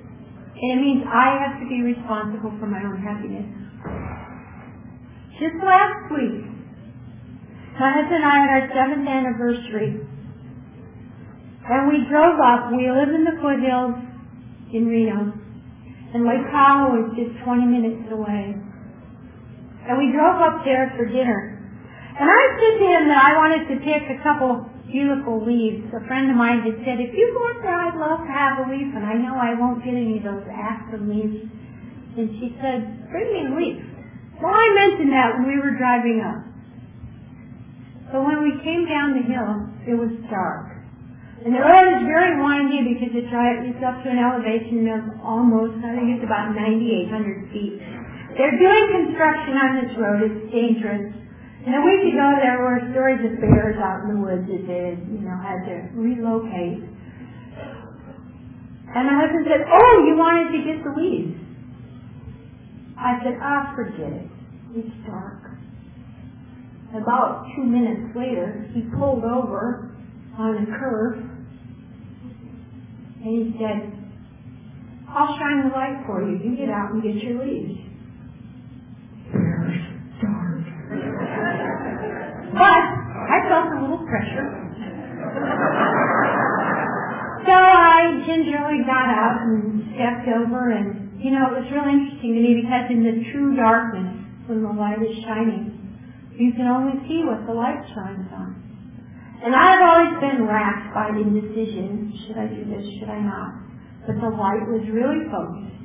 [0.56, 3.44] And it means I have to be responsible for my own happiness.
[5.36, 6.48] Just last week,
[7.76, 10.00] my husband and I had our seventh anniversary.
[11.68, 12.72] And we drove up.
[12.72, 14.00] We live in the foothills
[14.72, 15.34] in Reno.
[16.16, 18.56] And Lake Tahoe is just 20 minutes away.
[18.56, 21.60] And we drove up there for dinner.
[22.16, 25.86] And I said to him that I wanted to pick a couple beautiful leaves.
[25.94, 28.64] A friend of mine had said, if you go up there, I'd love to have
[28.64, 31.50] a leaf, and I know I won't get any of those aspen leaves.
[32.16, 33.80] And she said, bring me a leaf.
[34.40, 36.42] Well, I mentioned that when we were driving up.
[38.12, 39.54] So when we came down the hill,
[39.90, 40.76] it was dark.
[41.44, 45.78] And the road is very windy because right, it's up to an elevation of almost,
[45.84, 47.78] I think it's about 9,800 feet.
[48.34, 50.20] They're doing construction on this road.
[50.26, 51.25] It's dangerous.
[51.66, 55.02] And a week ago, there were stories of bears out in the woods that had,
[55.10, 56.86] you know, had to relocate.
[58.94, 61.42] And my husband said, oh, you wanted to get the weeds.
[62.98, 64.30] I said, ah, forget it.
[64.76, 65.58] It's dark.
[66.94, 69.92] About two minutes later, he pulled over
[70.38, 71.18] on a curve
[73.26, 73.92] and he said,
[75.10, 76.38] I'll shine the light for you.
[76.38, 77.82] You get out and get your leaves.
[82.56, 82.84] But
[83.28, 84.48] I felt a little pressure.
[87.46, 92.34] So I gingerly got out and stepped over and, you know, it was really interesting
[92.34, 95.76] to me because in the true darkness, when the light is shining,
[96.40, 98.56] you can only see what the light shines on.
[99.44, 102.18] And I've always been racked by indecision.
[102.26, 102.88] Should I do this?
[102.98, 103.52] Should I not?
[104.08, 105.76] But the light was really focused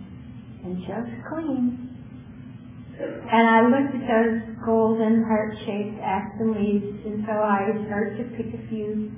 [0.65, 1.90] and just clean.
[3.01, 8.53] And I looked at those golden heart-shaped aspen leaves, and so I started to pick
[8.53, 9.09] a few.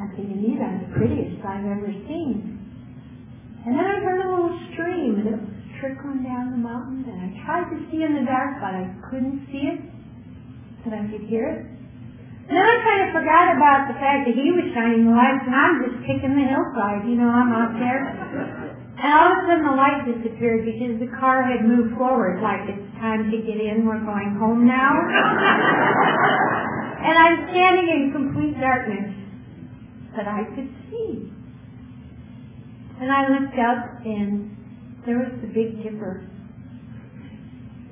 [0.00, 2.56] I'm thinking, these are the prettiest I've ever seen.
[3.66, 7.28] And then I heard a little stream, and it was trickling down the mountain, and
[7.28, 9.80] I tried to see in the dark, but I couldn't see it,
[10.80, 11.60] but I could hear it.
[12.46, 15.44] And then I kind of forgot about the fact that he was shining the lights,
[15.44, 18.75] and I'm just kicking the hillside, you know, I'm out there.
[19.06, 22.66] And all of a sudden the light disappeared because the car had moved forward, like
[22.66, 24.98] it's time to get in, we're going home now.
[27.06, 29.14] and I'm standing in complete darkness,
[30.10, 31.30] but I could see.
[32.98, 34.50] And I looked up and
[35.06, 36.26] there was the Big Dipper.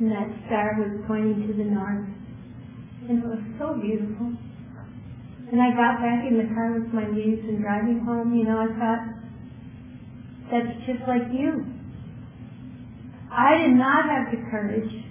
[0.03, 2.11] And that star was pointing to the north.
[3.07, 4.35] And it was so beautiful.
[5.47, 8.59] And I got back in the car with my leaves and driving home, you know,
[8.59, 9.24] I thought,
[10.55, 11.67] that's just like you.
[13.33, 15.05] I did not have the courage.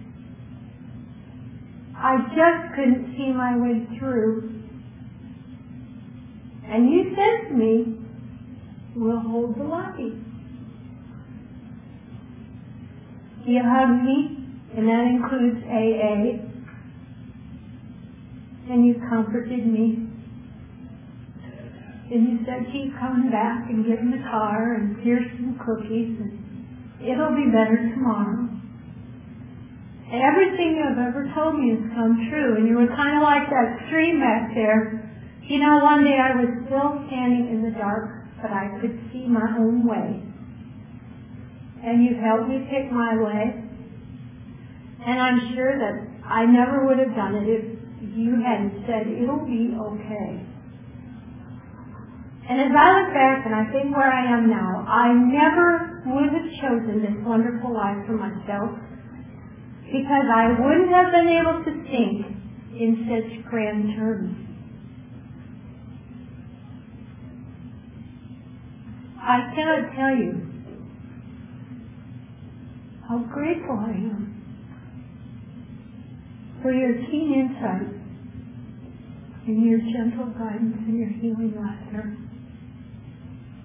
[1.98, 4.50] I just couldn't see my way through.
[6.66, 7.98] And you said to me,
[8.96, 10.18] we'll hold the lobby.
[13.46, 16.40] You hugged me, and that includes AA.
[18.72, 20.08] And you comforted me.
[22.12, 26.20] And you said, keep coming back and get in the car and here's some cookies
[26.20, 26.36] and
[27.00, 28.50] it'll be better tomorrow.
[30.14, 32.62] Everything you've ever told me has come true.
[32.62, 35.10] And you were kind of like that stream back there.
[35.42, 39.26] You know, one day I was still standing in the dark, but I could see
[39.26, 40.22] my own way.
[41.82, 43.58] And you've helped me pick my way.
[45.02, 45.98] And I'm sure that
[46.30, 47.66] I never would have done it if
[48.16, 50.53] you hadn't said, it'll be okay.
[52.50, 56.28] And as I look back and I think where I am now, I never would
[56.28, 58.76] have chosen this wonderful life for myself
[59.86, 62.26] because I wouldn't have been able to think
[62.76, 64.36] in such grand terms.
[69.22, 70.42] I cannot tell you
[73.08, 74.34] how grateful I am
[76.62, 78.04] for your keen insight
[79.48, 82.18] and your gentle guidance and your healing laughter.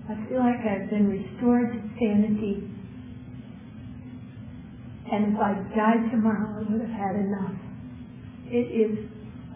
[0.09, 2.65] I feel like I've been restored to sanity.
[5.13, 7.53] And if I died tomorrow, I would have had enough.
[8.47, 9.05] It is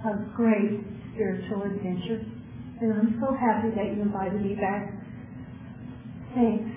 [0.04, 0.80] a great
[1.14, 2.20] spiritual adventure.
[2.82, 4.92] And I'm so happy that you invited me back.
[6.34, 6.68] Thanks.